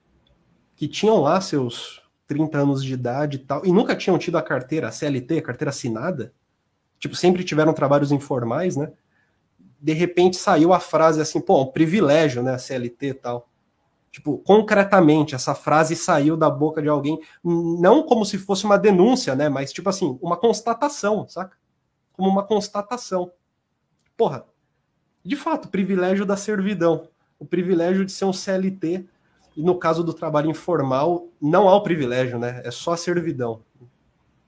[0.75, 4.41] que tinham lá seus 30 anos de idade e tal, e nunca tinham tido a
[4.41, 6.33] carteira, a CLT, a carteira assinada,
[6.97, 8.91] tipo, sempre tiveram trabalhos informais, né?
[9.79, 13.50] De repente saiu a frase assim, pô, um privilégio, né, a CLT e tal.
[14.11, 19.35] Tipo, concretamente, essa frase saiu da boca de alguém, não como se fosse uma denúncia,
[19.35, 19.47] né?
[19.47, 21.55] Mas, tipo assim, uma constatação, saca?
[22.11, 23.31] Como uma constatação.
[24.17, 24.45] Porra,
[25.23, 27.07] de fato, privilégio da servidão.
[27.39, 29.05] O privilégio de ser um CLT.
[29.55, 32.61] E no caso do trabalho informal, não há o privilégio, né?
[32.65, 33.61] É só a servidão.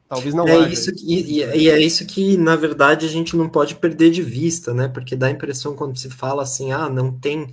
[0.09, 0.73] Talvez não é haja.
[0.73, 4.21] Isso que, e, e, é isso que, na verdade, a gente não pode perder de
[4.21, 4.89] vista, né?
[4.89, 7.47] Porque dá a impressão quando se fala assim, ah, não tem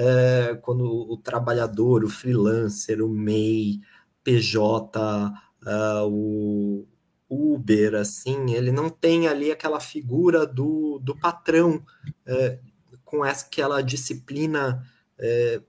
[0.00, 3.80] é, quando o trabalhador, o freelancer, o MEI,
[4.24, 6.86] PJ, uh, é, o
[7.28, 11.84] Uber, assim, ele não tem ali aquela figura do, do patrão
[12.26, 12.58] é,
[13.04, 14.82] com aquela disciplina
[15.18, 15.60] é,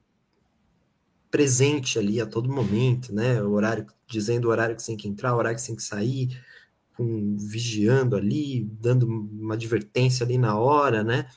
[1.30, 3.44] presente ali a todo momento, né?
[3.44, 5.76] O horário, dizendo o horário que você tem que entrar, o horário que você tem
[5.76, 6.42] que sair,
[6.96, 11.28] com, vigiando ali, dando uma advertência ali na hora, né?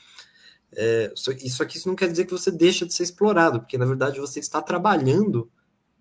[0.77, 3.87] É, isso aqui isso não quer dizer que você deixa de ser explorado, porque na
[3.87, 5.51] verdade você está trabalhando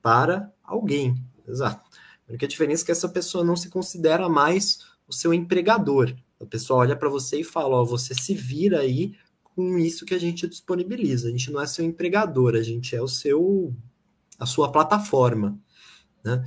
[0.01, 1.15] para alguém.
[1.47, 1.83] Exato.
[2.27, 6.15] A única diferença é que essa pessoa não se considera mais o seu empregador.
[6.39, 9.13] A pessoa olha para você e fala: Ó, você se vira aí
[9.43, 11.27] com isso que a gente disponibiliza.
[11.27, 13.73] A gente não é seu empregador, a gente é o seu
[14.39, 15.57] a sua plataforma,
[16.23, 16.43] né?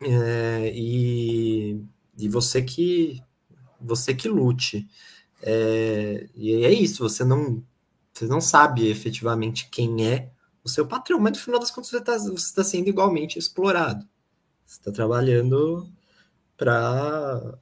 [0.00, 1.80] É, e,
[2.18, 3.22] e você que
[3.80, 4.86] você que lute.
[5.42, 7.62] É, e é isso, você não
[8.14, 10.30] você não sabe efetivamente quem é
[10.62, 12.16] o seu patrão, mas no final das contas você está
[12.54, 14.06] tá sendo igualmente explorado.
[14.64, 15.90] Você está trabalhando
[16.56, 17.58] para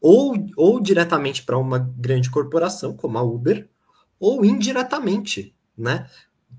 [0.00, 3.68] ou, ou diretamente para uma grande corporação como a Uber,
[4.20, 6.08] ou indiretamente, né?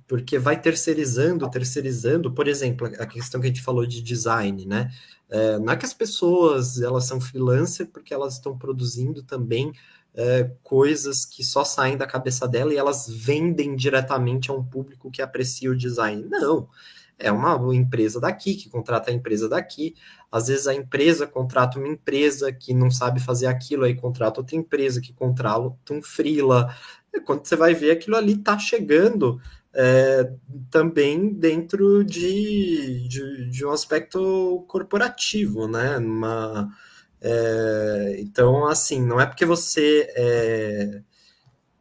[0.07, 4.89] Porque vai terceirizando, terceirizando, por exemplo, a questão que a gente falou de design, né?
[5.29, 9.73] É, não é que as pessoas elas são freelancer porque elas estão produzindo também
[10.15, 15.11] é, coisas que só saem da cabeça dela e elas vendem diretamente a um público
[15.11, 16.23] que aprecia o design.
[16.29, 16.69] Não
[17.19, 19.95] é uma empresa daqui que contrata a empresa daqui.
[20.31, 24.55] Às vezes a empresa contrata uma empresa que não sabe fazer aquilo, aí contrata outra
[24.55, 26.75] empresa que contrata um freela.
[27.25, 29.41] Quando você vai ver aquilo ali está chegando
[29.79, 30.33] é,
[30.71, 35.97] também dentro de, de, de, um aspecto corporativo, né?
[35.99, 36.67] Uma,
[37.21, 41.01] é, então, assim, não é porque você é,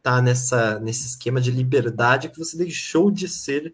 [0.03, 3.73] tá nessa, nesse esquema de liberdade que você deixou de ser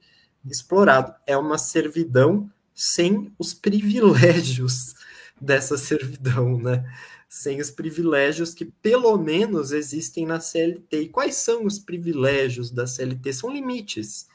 [0.49, 1.13] explorado.
[1.27, 4.95] É uma servidão sem os privilégios
[5.39, 6.85] dessa servidão, né?
[7.33, 11.01] Sem os privilégios que pelo menos existem na CLT.
[11.01, 13.33] E quais são os privilégios da CLT?
[13.33, 14.27] São limites,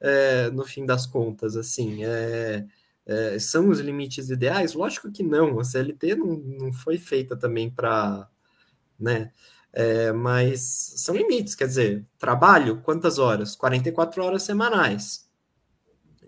[0.00, 2.04] é, no fim das contas, assim.
[2.04, 2.66] É,
[3.06, 4.74] é, são os limites ideais?
[4.74, 5.60] Lógico que não.
[5.60, 8.28] A CLT não, não foi feita também para,
[8.98, 9.32] né?
[9.72, 10.60] É, mas
[10.96, 13.54] são limites, quer dizer, trabalho, quantas horas?
[13.54, 15.30] 44 horas semanais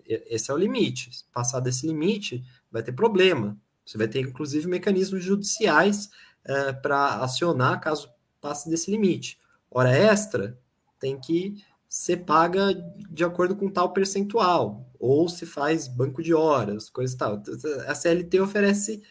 [0.05, 1.09] esse é o limite.
[1.33, 3.57] Passar desse limite, vai ter problema.
[3.85, 6.09] Você vai ter, inclusive, mecanismos judiciais
[6.45, 8.09] é, para acionar caso
[8.39, 9.39] passe desse limite.
[9.69, 10.57] Hora extra
[10.99, 12.73] tem que ser paga
[13.09, 17.43] de acordo com tal percentual, ou se faz banco de horas, coisa e tal.
[17.87, 19.03] A CLT oferece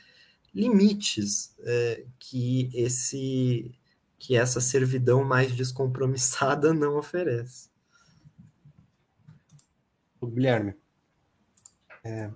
[0.54, 3.72] limites é, que esse
[4.18, 7.68] que essa servidão mais descompromissada não oferece.
[10.22, 10.76] Guilherme,
[12.04, 12.30] é,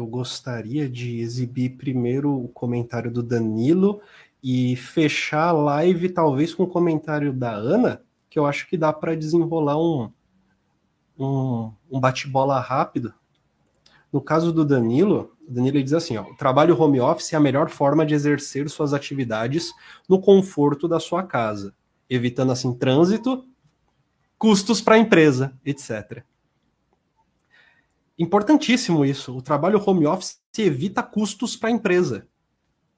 [0.00, 4.00] eu gostaria de exibir primeiro o comentário do Danilo
[4.42, 8.92] e fechar a live talvez com o comentário da Ana, que eu acho que dá
[8.92, 10.10] para desenrolar um,
[11.18, 13.12] um, um bate-bola rápido.
[14.10, 17.40] No caso do Danilo, o Danilo diz assim: ó, o trabalho home office é a
[17.40, 19.72] melhor forma de exercer suas atividades
[20.08, 21.74] no conforto da sua casa,
[22.08, 23.44] evitando assim trânsito,
[24.38, 26.24] custos para a empresa, etc.
[28.20, 29.34] Importantíssimo isso.
[29.34, 32.28] O trabalho home office evita custos para a empresa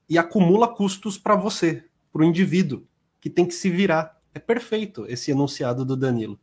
[0.09, 2.85] e acumula custos para você, para o indivíduo,
[3.21, 4.19] que tem que se virar.
[4.33, 6.37] É perfeito esse enunciado do Danilo.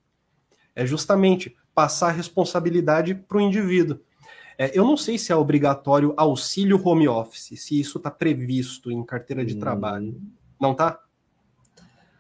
[0.75, 4.01] É justamente passar a responsabilidade para o indivíduo.
[4.57, 9.05] É, eu não sei se é obrigatório auxílio home office, se isso está previsto em
[9.05, 9.61] carteira de hum.
[9.61, 10.19] trabalho.
[10.59, 10.99] Não tá?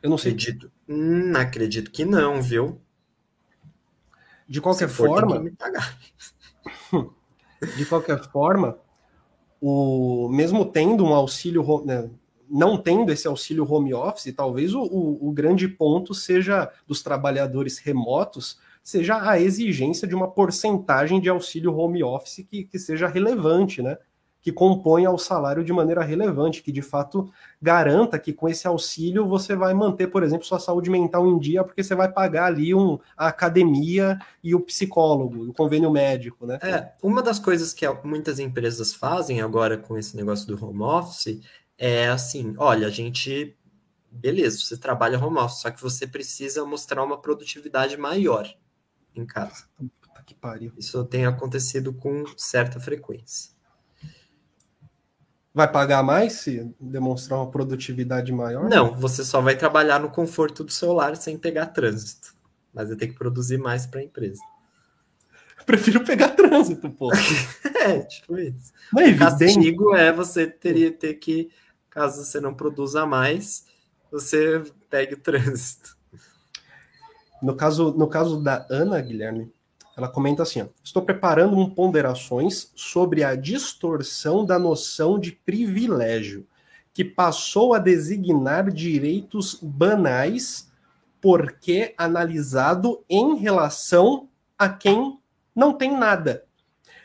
[0.02, 0.32] Eu não sei.
[0.32, 2.78] Acredito, hum, acredito que não, viu?
[4.46, 5.50] De qualquer for, forma.
[7.76, 8.78] De qualquer forma,
[9.60, 12.08] o mesmo tendo um auxílio, né,
[12.48, 17.78] não tendo esse auxílio home office, talvez o, o, o grande ponto seja dos trabalhadores
[17.78, 23.82] remotos seja a exigência de uma porcentagem de auxílio home office que, que seja relevante,
[23.82, 23.98] né?
[24.42, 27.30] Que componha o salário de maneira relevante, que de fato
[27.60, 31.62] garanta que com esse auxílio você vai manter, por exemplo, sua saúde mental em dia,
[31.62, 36.58] porque você vai pagar ali um, a academia e o psicólogo, o convênio médico, né?
[36.62, 41.40] É, uma das coisas que muitas empresas fazem agora com esse negócio do home office
[41.76, 43.56] é assim, olha, a gente
[44.10, 48.52] beleza, você trabalha home office, só que você precisa mostrar uma produtividade maior
[49.14, 49.66] em casa.
[49.76, 50.72] Puta que pariu.
[50.76, 53.52] Isso tem acontecido com certa frequência.
[55.52, 58.68] Vai pagar mais se demonstrar uma produtividade maior?
[58.68, 62.34] Não, você só vai trabalhar no conforto do seu lar sem pegar trânsito.
[62.72, 64.40] Mas vai ter que produzir mais para a empresa.
[65.58, 67.10] Eu prefiro pegar trânsito, pô.
[67.84, 68.72] é, tipo isso.
[68.92, 71.50] Não é o castigo é você teria ter que,
[71.90, 73.66] caso você não produza mais,
[74.10, 75.98] você pegue o trânsito.
[77.42, 79.52] No caso, no caso da Ana, Guilherme,
[80.00, 86.46] ela comenta assim: ó, estou preparando um ponderações sobre a distorção da noção de privilégio,
[86.92, 90.70] que passou a designar direitos banais
[91.20, 94.28] porque analisado em relação
[94.58, 95.18] a quem
[95.54, 96.44] não tem nada.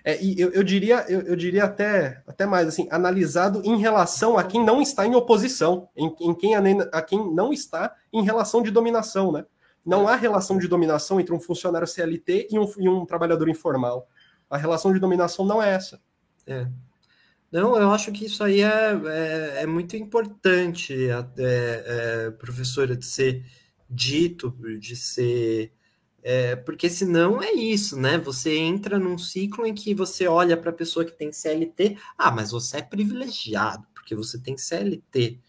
[0.04, 4.38] É, e eu, eu diria, eu, eu, diria até, até mais assim, analisado em relação
[4.38, 6.62] a quem não está em oposição, em, em quem a,
[6.93, 9.46] a, quem não está em relação de dominação, né?
[9.86, 14.08] Não há relação de dominação entre um funcionário CLT e um, e um trabalhador informal.
[14.50, 16.02] A relação de dominação não é essa.
[16.48, 16.68] É.
[17.52, 23.06] Não, eu acho que isso aí é, é, é muito importante, é, é, professora, de
[23.06, 23.46] ser
[23.90, 25.72] dito, de ser
[26.28, 28.18] é, porque senão é isso, né?
[28.18, 32.32] Você entra num ciclo em que você olha para a pessoa que tem CLT, ah,
[32.32, 35.40] mas você é privilegiado, porque você tem CLT.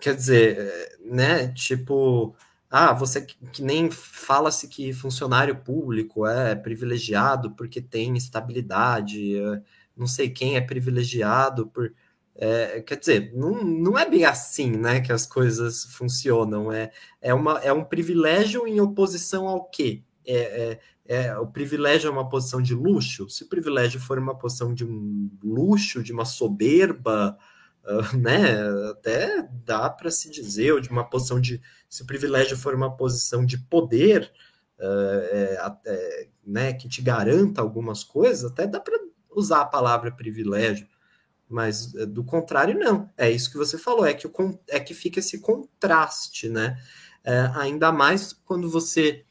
[0.00, 1.48] Quer dizer, né?
[1.48, 2.34] Tipo,
[2.70, 9.62] ah, você que, que nem fala-se que funcionário público é privilegiado porque tem estabilidade, é,
[9.96, 11.92] não sei quem é privilegiado por
[12.34, 16.72] é, quer dizer, não, não é bem assim né, que as coisas funcionam.
[16.72, 16.90] É,
[17.20, 20.02] é, uma, é um privilégio em oposição ao quê?
[20.26, 23.28] É, é, é, o privilégio é uma posição de luxo?
[23.28, 27.36] Se o privilégio for uma posição de um luxo, de uma soberba,
[27.84, 28.58] uh, né,
[28.90, 31.60] até dá para se dizer, ou de uma posição de.
[31.88, 34.32] Se o privilégio for uma posição de poder,
[34.78, 35.92] uh,
[36.44, 38.98] né, que te garanta algumas coisas, até dá para
[39.30, 40.86] usar a palavra privilégio.
[41.48, 43.10] Mas eh, do contrário, não.
[43.16, 44.32] É isso que você falou, é que, o,
[44.68, 46.78] é que fica esse contraste, né?
[47.22, 49.24] É, ainda mais quando você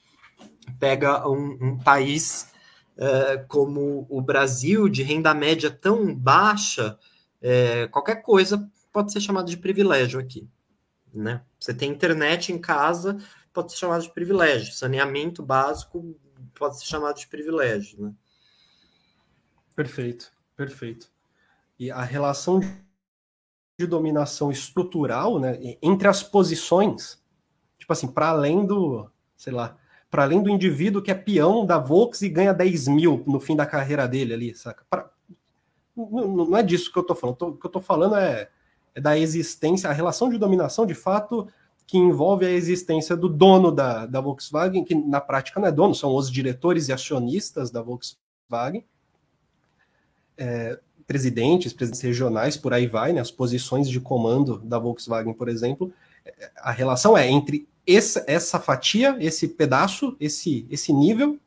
[0.79, 2.51] pega um, um país
[2.97, 6.97] é, como o Brasil, de renda média tão baixa,
[7.41, 10.47] é, qualquer coisa pode ser chamado de privilégio aqui.
[11.13, 11.41] Né?
[11.59, 13.17] Você tem internet em casa,
[13.51, 14.73] pode ser chamado de privilégio.
[14.73, 16.15] Saneamento básico
[16.53, 18.01] pode ser chamado de privilégio.
[18.01, 18.13] Né?
[19.75, 21.11] Perfeito, perfeito
[21.81, 22.59] e a relação
[23.79, 27.19] de dominação estrutural, né, entre as posições,
[27.79, 29.75] tipo assim, para além do, sei lá,
[30.07, 33.55] para além do indivíduo que é peão da Vox e ganha 10 mil no fim
[33.55, 34.85] da carreira dele ali, saca?
[35.95, 37.35] Não, não, é disso que eu tô falando.
[37.35, 38.49] Tô, o que eu tô falando é,
[38.95, 41.47] é, da existência, a relação de dominação, de fato,
[41.85, 45.93] que envolve a existência do dono da, da Volkswagen, que na prática não é dono,
[45.93, 48.85] são os diretores e acionistas da Volkswagen.
[50.37, 55.49] É, presidentes, presidentes regionais, por aí vai, né, as posições de comando da Volkswagen, por
[55.49, 55.93] exemplo,
[56.25, 61.37] é, a relação é entre essa, essa fatia, esse pedaço, esse, esse nível,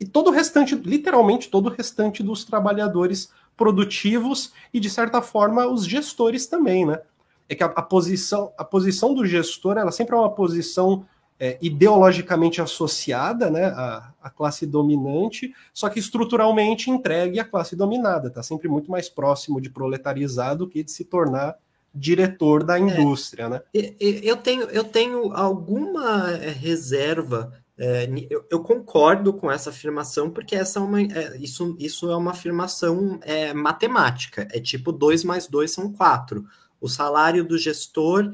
[0.00, 5.66] e todo o restante, literalmente todo o restante dos trabalhadores produtivos e, de certa forma,
[5.66, 7.00] os gestores também, né?
[7.48, 11.06] É que a, a posição, a posição do gestor, ela sempre é uma posição
[11.38, 18.28] é, ideologicamente associada né, à, à, classe dominante, só que estruturalmente entregue à classe dominada.
[18.28, 21.56] Está sempre muito mais próximo de proletarizado que de se tornar
[21.94, 22.80] diretor da é.
[22.80, 23.44] indústria.
[23.44, 23.60] É, né?
[24.00, 27.52] Eu, tenho, eu tenho alguma é, reserva.
[27.76, 32.16] É, eu, eu, concordo com essa afirmação, porque essa é uma, é, isso, isso é
[32.16, 33.18] uma afirmação
[33.54, 34.46] matemática.
[34.52, 36.44] É tipo 2 mais 2 são 4.
[36.80, 38.32] O salário do gestor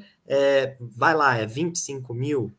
[0.79, 2.55] vai lá, é 25 mil,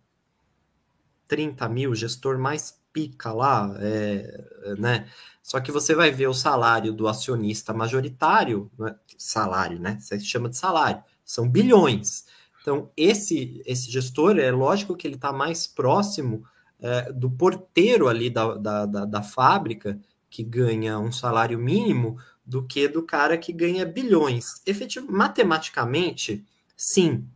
[1.28, 5.08] 30 mil, gestor mais pica lá, é, né?
[5.42, 8.96] Só que você vai ver o salário do acionista majoritário, né?
[9.18, 9.98] salário, né?
[10.00, 12.26] Você chama de salário, são bilhões.
[12.62, 16.44] Então, esse, esse gestor, é lógico que ele está mais próximo
[16.82, 22.66] é, do porteiro ali da, da, da, da fábrica, que ganha um salário mínimo, do
[22.66, 24.62] que do cara que ganha bilhões.
[24.66, 26.44] Efetivo, matematicamente,
[26.76, 27.28] sim,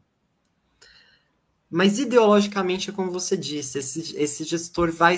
[1.70, 5.18] mas ideologicamente é como você disse, esse, esse gestor vai,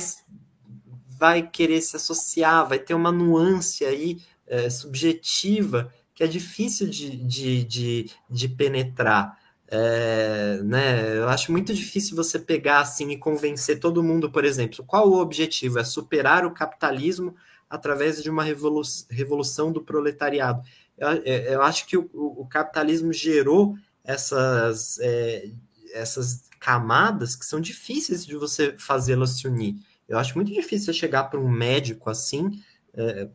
[1.06, 7.16] vai querer se associar, vai ter uma nuance aí é, subjetiva que é difícil de,
[7.16, 9.38] de, de, de penetrar.
[9.70, 14.84] É, né, eu acho muito difícil você pegar assim e convencer todo mundo, por exemplo,
[14.86, 15.78] qual o objetivo?
[15.78, 17.36] É superar o capitalismo
[17.70, 20.62] através de uma revolu revolução do proletariado.
[20.98, 25.50] Eu, é, eu acho que o, o, capitalismo gerou essas é,
[25.94, 29.76] essas camadas que são difíceis de você fazê-las se unir.
[30.08, 32.64] Eu acho muito difícil chegar para um médico assim,
[32.94, 33.28] é,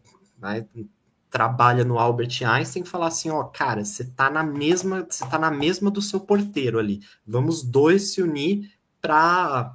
[1.32, 5.50] trabalha no Albert Einstein falar assim, ó, cara, você tá na mesma, você tá na
[5.50, 7.00] mesma do seu porteiro ali.
[7.26, 9.74] Vamos dois se unir para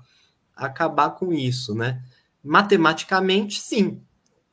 [0.55, 2.03] acabar com isso, né?
[2.43, 4.03] Matematicamente, sim,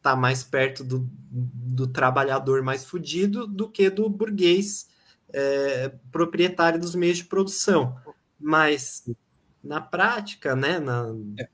[0.01, 4.89] tá mais perto do, do trabalhador mais fudido do que do burguês
[5.31, 7.98] é, proprietário dos meios de produção.
[8.40, 9.05] Mas
[9.62, 10.78] na prática, né?
[10.78, 11.14] Na...
[11.39, 11.53] É.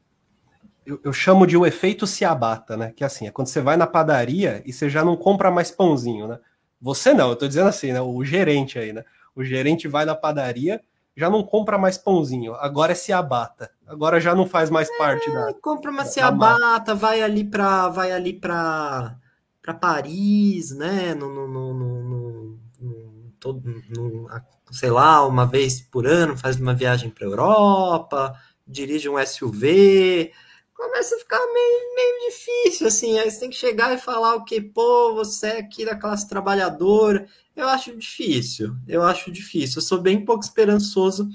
[0.87, 2.93] Eu, eu, chamo de o efeito ciabatta, né?
[2.95, 5.71] Que é assim, é quando você vai na padaria e você já não compra mais
[5.71, 6.39] pãozinho, né?
[6.81, 8.01] Você não, eu tô dizendo assim, né?
[8.01, 9.05] O gerente aí, né?
[9.35, 10.81] O gerente vai na padaria,
[11.17, 13.71] já não compra mais pãozinho, agora é ciabata.
[13.87, 15.55] Agora já não faz mais parte é, da.
[15.61, 19.17] Compra uma ciabata, vai ali para vai ali para
[19.61, 21.15] para Paris, né?
[21.15, 24.29] No, no, no, no, no, todo, no,
[24.71, 28.35] sei lá, uma vez por ano, faz uma viagem para Europa,
[28.67, 30.33] dirige um SUV,
[30.81, 34.45] começa a ficar meio, meio difícil, assim, aí você tem que chegar e falar o
[34.45, 39.83] que, pô, você é aqui da classe trabalhadora, eu acho difícil, eu acho difícil, eu
[39.83, 41.29] sou bem pouco esperançoso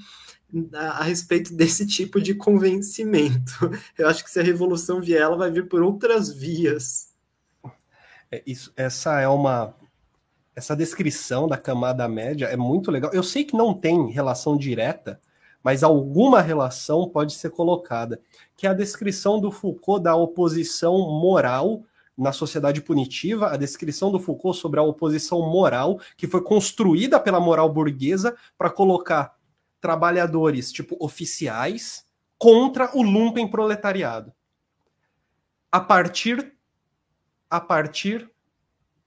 [0.74, 5.36] a, a respeito desse tipo de convencimento, eu acho que se a revolução vier, ela
[5.36, 7.14] vai vir por outras vias.
[8.30, 9.72] É, isso, essa é uma,
[10.56, 13.12] essa descrição da camada média é muito legal.
[13.12, 15.20] Eu sei que não tem relação direta,
[15.66, 18.20] mas alguma relação pode ser colocada,
[18.56, 21.82] que é a descrição do Foucault da oposição moral
[22.16, 27.40] na sociedade punitiva, a descrição do Foucault sobre a oposição moral que foi construída pela
[27.40, 29.34] moral burguesa para colocar
[29.80, 32.06] trabalhadores, tipo oficiais,
[32.38, 34.32] contra o lumpen proletariado.
[35.72, 36.54] A partir
[37.50, 38.30] a partir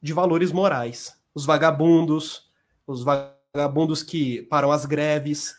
[0.02, 2.52] de valores morais os vagabundos,
[2.86, 5.58] os vagabundos que param as greves.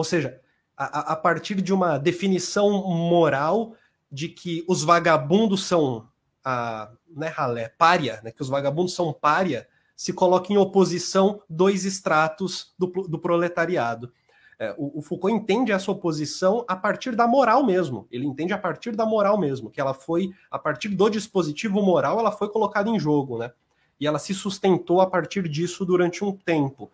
[0.00, 0.40] Ou seja,
[0.76, 3.74] a, a partir de uma definição moral
[4.10, 6.08] de que os vagabundos são
[6.42, 11.84] a né, ralé, pária, né, que os vagabundos são pária, se coloca em oposição dois
[11.84, 14.10] estratos do, do proletariado.
[14.58, 18.08] É, o, o, Foucault entende essa oposição a partir da moral mesmo.
[18.10, 22.18] Ele entende a partir da moral mesmo, que ela foi, a partir do dispositivo moral,
[22.18, 23.52] ela foi colocada em jogo, né?
[24.00, 26.90] e ela se sustentou a partir disso durante um tempo.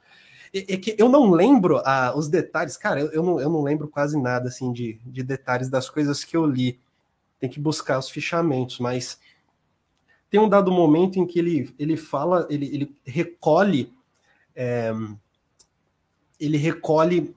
[0.52, 3.89] É que eu não lembro ah, os detalhes, cara, eu, eu, não, eu não lembro
[3.89, 6.78] quase nada assim de, de detalhes das coisas que eu li.
[7.39, 9.18] Tem que buscar os fichamentos, mas
[10.31, 13.93] tem um dado momento em que ele, ele fala, ele, ele recolhe.
[14.55, 14.93] É,
[16.39, 17.35] ele recolhe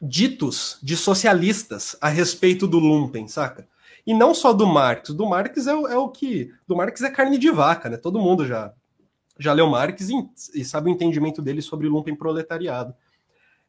[0.00, 3.68] ditos de socialistas a respeito do Lumpen, saca?
[4.04, 6.52] E não só do Marx, do Marx é, é o que.
[6.66, 7.96] Do Marx é carne de vaca, né?
[7.96, 8.72] Todo mundo já
[9.42, 12.94] já leu Marx e, e sabe o entendimento dele sobre lumpen proletariado.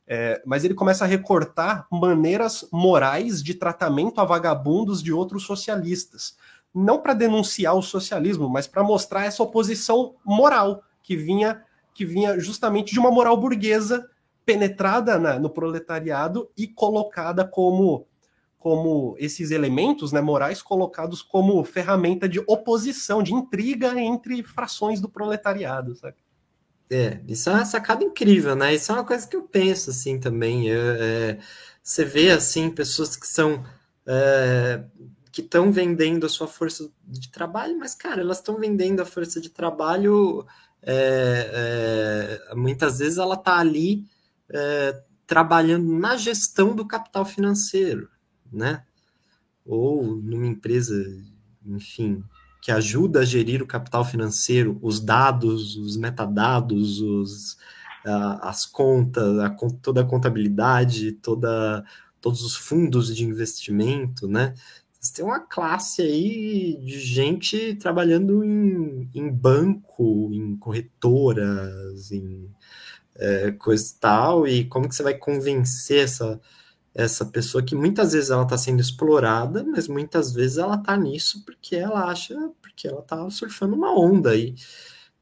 [0.05, 6.37] É, mas ele começa a recortar maneiras morais de tratamento a vagabundos de outros socialistas.
[6.73, 11.63] Não para denunciar o socialismo, mas para mostrar essa oposição moral que vinha,
[11.93, 14.09] que vinha justamente de uma moral burguesa
[14.45, 18.05] penetrada na, no proletariado e colocada como
[18.63, 25.09] como esses elementos né, morais colocados como ferramenta de oposição, de intriga entre frações do
[25.09, 26.15] proletariado, sabe?
[26.89, 28.73] É, isso é uma sacada incrível, né?
[28.73, 30.71] Isso é uma coisa que eu penso, assim, também.
[30.71, 31.39] É, é,
[31.83, 33.65] você vê, assim, pessoas que são...
[34.07, 34.81] É,
[35.29, 39.41] que estão vendendo a sua força de trabalho, mas, cara, elas estão vendendo a força
[39.41, 40.45] de trabalho...
[40.81, 44.05] É, é, muitas vezes ela está ali
[45.25, 48.07] trabalhando na gestão do capital financeiro,
[48.53, 48.83] né?
[49.65, 50.95] Ou numa empresa,
[51.65, 52.23] enfim,
[52.61, 57.57] que ajuda a gerir o capital financeiro, os dados, os metadados, os,
[58.41, 59.49] as contas, a,
[59.81, 61.83] toda a contabilidade, toda,
[62.21, 64.53] todos os fundos de investimento, né?
[64.99, 72.49] Você tem uma classe aí de gente trabalhando em, em banco, em corretoras, em
[73.15, 76.39] é, coisa e tal, e como que você vai convencer essa,
[76.93, 81.43] essa pessoa que muitas vezes ela está sendo explorada, mas muitas vezes ela está nisso
[81.43, 84.53] porque ela acha, porque ela está surfando uma onda aí,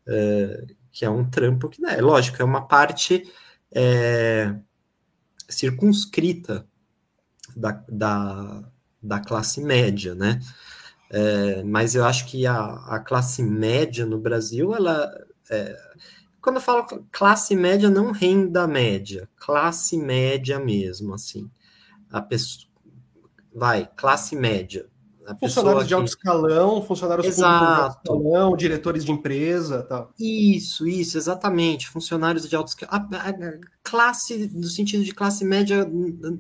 [0.05, 3.23] é, que é um trampo que, né, lógico, é uma parte
[3.71, 4.53] é,
[5.47, 6.67] circunscrita
[7.55, 8.63] da, da,
[9.01, 10.39] da, classe média, né?
[11.09, 15.11] É, mas eu acho que a, a, classe média no Brasil, ela.
[15.49, 15.77] É,
[16.41, 21.49] quando eu falo classe média, não renda média, classe média mesmo, assim
[22.11, 22.69] a pessoa.
[23.53, 24.87] Vai, classe média.
[25.39, 27.65] funcionários de alto escalão, funcionários Exato.
[27.65, 30.13] de alto escalão, diretores de empresa tal.
[30.19, 31.89] Isso, isso, exatamente.
[31.89, 33.07] Funcionários de alto escalão.
[33.11, 33.33] A, a,
[33.83, 35.89] classe, no sentido de classe média,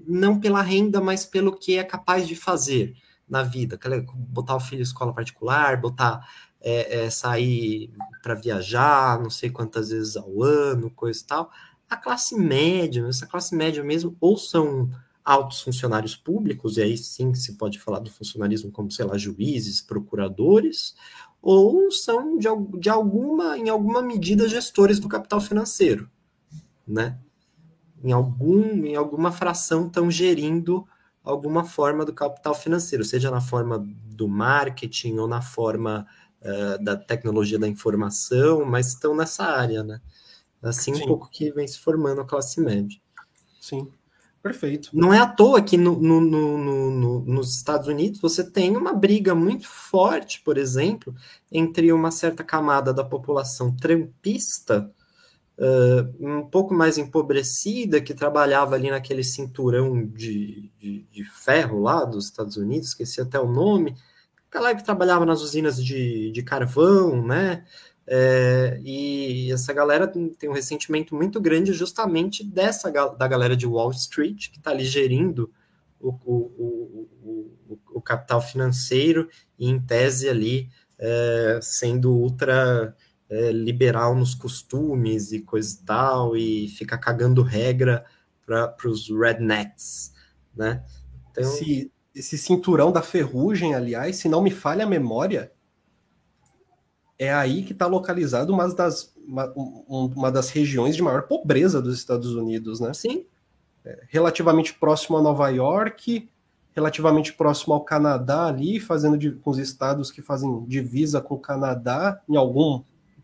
[0.07, 2.95] não pela renda, mas pelo que é capaz de fazer
[3.27, 3.79] na vida.
[4.13, 6.25] Botar o filho em escola particular, botar
[6.61, 7.91] é, é, sair
[8.21, 11.51] para viajar, não sei quantas vezes ao ano, coisa e tal.
[11.89, 14.89] A classe média, essa classe média mesmo, ou são
[15.23, 19.81] altos funcionários públicos, e aí sim se pode falar do funcionalismo como, sei lá, juízes,
[19.81, 20.95] procuradores,
[21.41, 22.47] ou são de,
[22.79, 26.09] de alguma, em alguma medida, gestores do capital financeiro,
[26.87, 27.19] né?
[28.03, 30.87] Em, algum, em alguma fração estão gerindo
[31.23, 36.07] alguma forma do capital financeiro, seja na forma do marketing ou na forma
[36.41, 40.01] uh, da tecnologia da informação, mas estão nessa área, né?
[40.61, 41.03] Assim Sim.
[41.03, 42.99] um pouco que vem se formando a classe média.
[43.59, 43.91] Sim.
[44.41, 44.89] Perfeito.
[44.91, 49.35] Não é à toa que no, no, no, nos Estados Unidos você tem uma briga
[49.35, 51.13] muito forte, por exemplo,
[51.51, 54.91] entre uma certa camada da população trampista,
[55.59, 62.03] uh, um pouco mais empobrecida, que trabalhava ali naquele cinturão de, de, de ferro lá
[62.03, 63.95] dos Estados Unidos, esqueci até o nome,
[64.49, 67.63] aquela que trabalhava nas usinas de, de carvão, né?
[68.07, 73.91] É, e essa galera tem um ressentimento muito grande justamente dessa da galera de Wall
[73.91, 75.51] Street, que está ali gerindo
[75.99, 80.67] o, o, o, o, capital financeiro e, em tese, ali
[80.97, 82.95] é, sendo ultra
[83.29, 88.03] é, liberal nos costumes e coisa e tal, e fica cagando regra
[88.45, 90.13] para os rednecks,
[90.55, 90.83] né?
[91.31, 91.43] Então...
[91.43, 95.51] Esse, esse cinturão da ferrugem, aliás, se não me falha a memória,
[97.21, 101.95] é aí que está localizado uma das, uma, uma, das regiões de maior pobreza dos
[101.95, 102.95] Estados Unidos, né?
[102.95, 103.25] Sim.
[103.85, 106.27] É, relativamente próximo a Nova York,
[106.75, 111.39] relativamente próximo ao Canadá ali, fazendo de, com os estados que fazem divisa com o
[111.39, 112.81] Canadá, em algum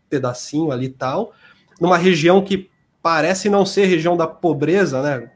[0.08, 1.32] pedacinho ali e tal,
[1.80, 2.70] numa região que
[3.02, 5.32] parece não ser região da pobreza, né?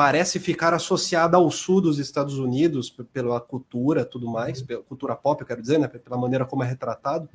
[0.00, 5.38] Parece ficar associada ao sul dos Estados Unidos pela cultura, tudo mais, pela cultura pop,
[5.42, 5.86] eu quero dizer, né?
[5.88, 7.28] Pela maneira como é retratado.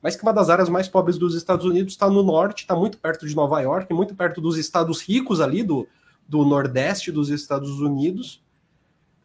[0.00, 2.96] Mas que uma das áreas mais pobres dos Estados Unidos está no norte, está muito
[2.96, 5.84] perto de Nova York, muito perto dos estados ricos ali do,
[6.28, 8.40] do nordeste dos Estados Unidos.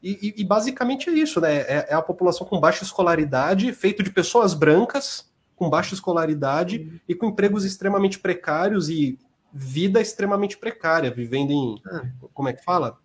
[0.01, 1.57] E, e, e basicamente é isso, né?
[1.57, 6.99] É, é, a população com baixa escolaridade, feito de pessoas brancas, com baixa escolaridade uhum.
[7.07, 9.19] e com empregos extremamente precários e
[9.57, 11.81] vida extremamente precária, vivendo em.
[11.87, 12.05] Ah.
[12.33, 12.99] Como é que fala?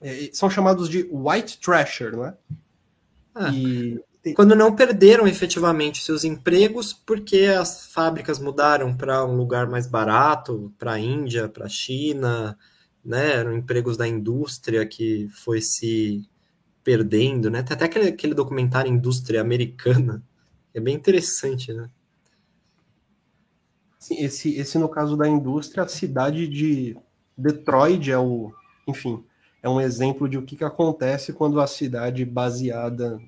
[0.00, 2.34] É, são chamados de white trasher, não é?
[3.34, 3.50] Ah.
[3.52, 4.00] E,
[4.34, 10.72] quando não perderam efetivamente seus empregos porque as fábricas mudaram para um lugar mais barato,
[10.78, 12.56] para a Índia, para a China,
[13.04, 13.32] né?
[13.32, 16.28] Eram empregos da indústria que foi se
[16.84, 17.62] perdendo, né?
[17.62, 20.22] Tem até aquele, aquele documentário Indústria Americana,
[20.72, 21.90] é bem interessante, né?
[24.10, 26.96] Sim, esse, esse, no caso da indústria, a cidade de
[27.38, 28.52] Detroit é o,
[28.84, 29.24] enfim,
[29.62, 33.20] é um exemplo de o que, que acontece quando a cidade baseada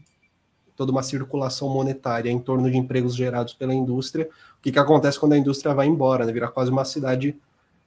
[0.74, 4.28] toda uma circulação monetária em torno de empregos gerados pela indústria,
[4.58, 6.32] o que, que acontece quando a indústria vai embora, né?
[6.32, 7.40] Vira quase uma cidade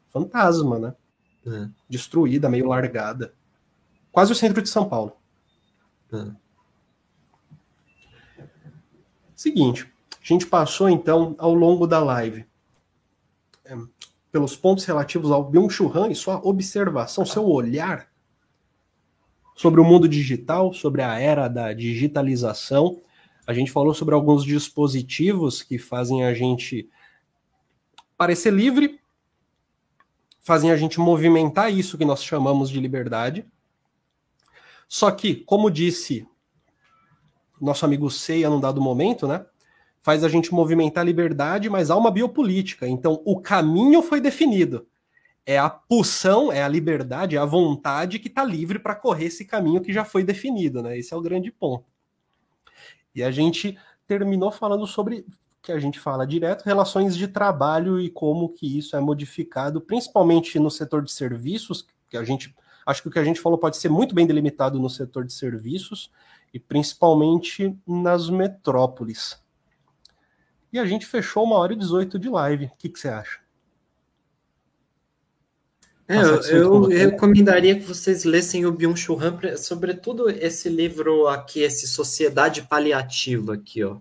[0.08, 0.96] fantasma, né?
[1.46, 1.68] É.
[1.90, 3.34] Destruída, meio largada.
[4.10, 5.18] Quase o centro de São Paulo.
[6.14, 6.28] É.
[9.36, 12.46] Seguinte, a gente passou então ao longo da live
[13.66, 13.76] é,
[14.32, 18.10] pelos pontos relativos ao Byung-Chul Han e sua observação, seu olhar
[19.56, 23.02] sobre o mundo digital, sobre a era da digitalização.
[23.48, 26.90] A gente falou sobre alguns dispositivos que fazem a gente
[28.18, 29.00] parecer livre,
[30.42, 33.46] fazem a gente movimentar isso que nós chamamos de liberdade.
[34.88, 36.28] Só que, como disse
[37.60, 39.46] nosso amigo Ceia num dado momento, né?
[40.06, 42.88] Faz a gente movimentar a liberdade, mas há uma biopolítica.
[42.88, 44.86] Então, o caminho foi definido.
[45.44, 49.44] É a pulsão, é a liberdade, é a vontade que está livre para correr esse
[49.46, 50.96] caminho que já foi definido, né?
[50.96, 51.86] Esse é o grande ponto.
[53.16, 55.26] E a gente terminou falando sobre
[55.60, 60.60] que a gente fala direto, relações de trabalho e como que isso é modificado, principalmente
[60.60, 62.54] no setor de serviços, que a gente
[62.86, 65.34] acho que o que a gente falou pode ser muito bem delimitado no setor de
[65.34, 66.12] serviços,
[66.54, 69.44] e principalmente nas metrópoles.
[70.76, 72.66] E a gente fechou uma hora e 18 de live.
[72.66, 73.40] O que, que você acha?
[76.06, 81.88] É, eu, eu recomendaria que vocês lessem o Byung-Chul Han, sobretudo esse livro aqui, esse
[81.88, 84.00] Sociedade Paliativa aqui, ó.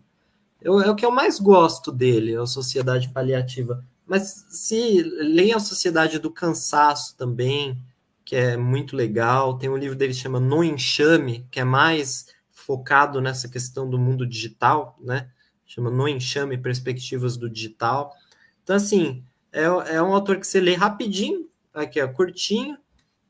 [0.60, 3.84] Eu, é o que eu mais gosto dele, a Sociedade Paliativa.
[4.04, 7.78] Mas se leia a Sociedade do Cansaço também,
[8.24, 9.56] que é muito legal.
[9.58, 13.96] Tem um livro dele que chama No Enxame, que é mais focado nessa questão do
[13.96, 15.30] mundo digital, né?
[15.74, 18.14] Chama No Enxame, Perspectivas do Digital.
[18.62, 22.78] Então, assim, é, é um autor que você lê rapidinho, aqui, ó, curtinho,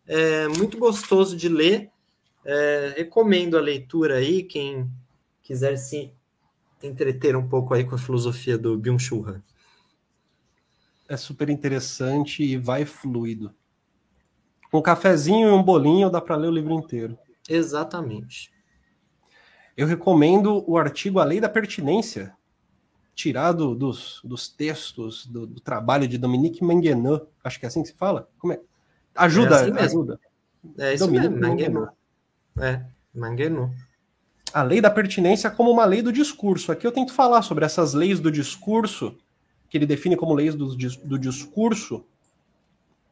[0.06, 1.90] é muito gostoso de ler.
[2.44, 4.90] É, recomendo a leitura aí, quem
[5.42, 6.12] quiser se
[6.82, 9.42] entreter um pouco aí com a filosofia do Byung-Chul Han.
[11.08, 13.54] É super interessante e vai fluido.
[14.70, 17.16] Um cafezinho e um bolinho dá para ler o livro inteiro.
[17.48, 18.53] Exatamente.
[19.76, 22.34] Eu recomendo o artigo A Lei da Pertinência,
[23.14, 27.26] tirado dos, dos textos do, do trabalho de Dominique Manguenot.
[27.42, 28.28] Acho que é assim que se fala.
[28.38, 28.60] Como é?
[29.14, 30.20] Ajuda, é assim ajuda.
[30.78, 31.92] É isso Dominique mesmo, Manguenot.
[32.60, 32.82] É,
[33.14, 33.74] Manguenot.
[34.52, 36.70] A lei da pertinência como uma lei do discurso.
[36.70, 39.16] Aqui eu tento falar sobre essas leis do discurso,
[39.68, 42.04] que ele define como leis do, do discurso,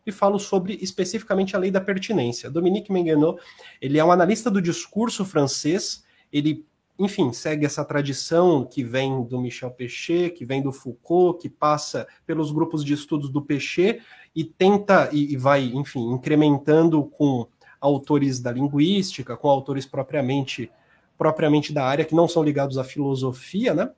[0.06, 2.50] e falo sobre especificamente a lei da pertinência.
[2.50, 3.40] Dominique Menguenot,
[3.80, 6.66] ele é um analista do discurso francês, ele,
[6.98, 12.06] enfim, segue essa tradição que vem do Michel Pechet, que vem do Foucault, que passa
[12.26, 14.00] pelos grupos de estudos do Pechet
[14.34, 17.46] e tenta e, e vai, enfim, incrementando com
[17.80, 20.70] autores da linguística, com autores propriamente
[21.18, 23.92] propriamente da área que não são ligados à filosofia, né?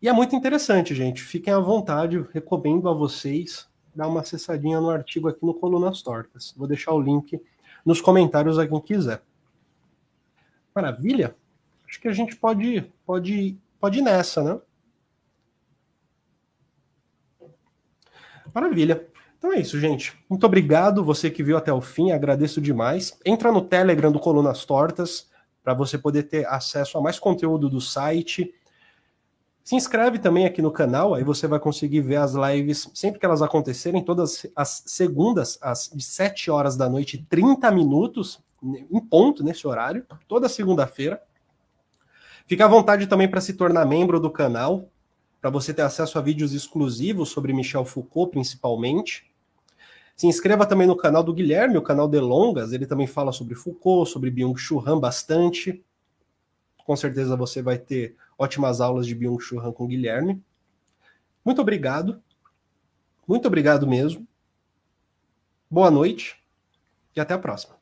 [0.00, 1.20] E é muito interessante, gente.
[1.20, 6.54] Fiquem à vontade, recomendo a vocês dar uma acessadinha no artigo aqui no Colunas Tortas.
[6.56, 7.40] Vou deixar o link
[7.84, 9.22] nos comentários a quem quiser.
[10.74, 11.34] Maravilha?
[11.88, 14.60] Acho que a gente pode, pode, pode ir nessa, né?
[18.54, 19.08] Maravilha.
[19.38, 20.18] Então é isso, gente.
[20.28, 23.18] Muito obrigado, você que viu até o fim, agradeço demais.
[23.24, 25.30] Entra no Telegram do Colunas Tortas
[25.62, 28.54] para você poder ter acesso a mais conteúdo do site
[29.70, 33.24] se inscreve também aqui no canal, aí você vai conseguir ver as lives sempre que
[33.24, 39.66] elas acontecerem, todas as segundas, às 7 horas da noite, 30 minutos, em ponto nesse
[39.66, 41.22] horário, toda segunda-feira.
[42.46, 44.88] Fique à vontade também para se tornar membro do canal,
[45.40, 49.30] para você ter acesso a vídeos exclusivos sobre Michel Foucault, principalmente.
[50.14, 54.10] Se inscreva também no canal do Guilherme, o canal Delongas, ele também fala sobre Foucault,
[54.10, 55.82] sobre Byung-Chul Han bastante.
[56.84, 60.42] Com certeza você vai ter ótimas aulas de Byung-Chul Han com Guilherme.
[61.44, 62.22] Muito obrigado.
[63.26, 64.26] Muito obrigado mesmo.
[65.70, 66.36] Boa noite
[67.16, 67.79] e até a próxima.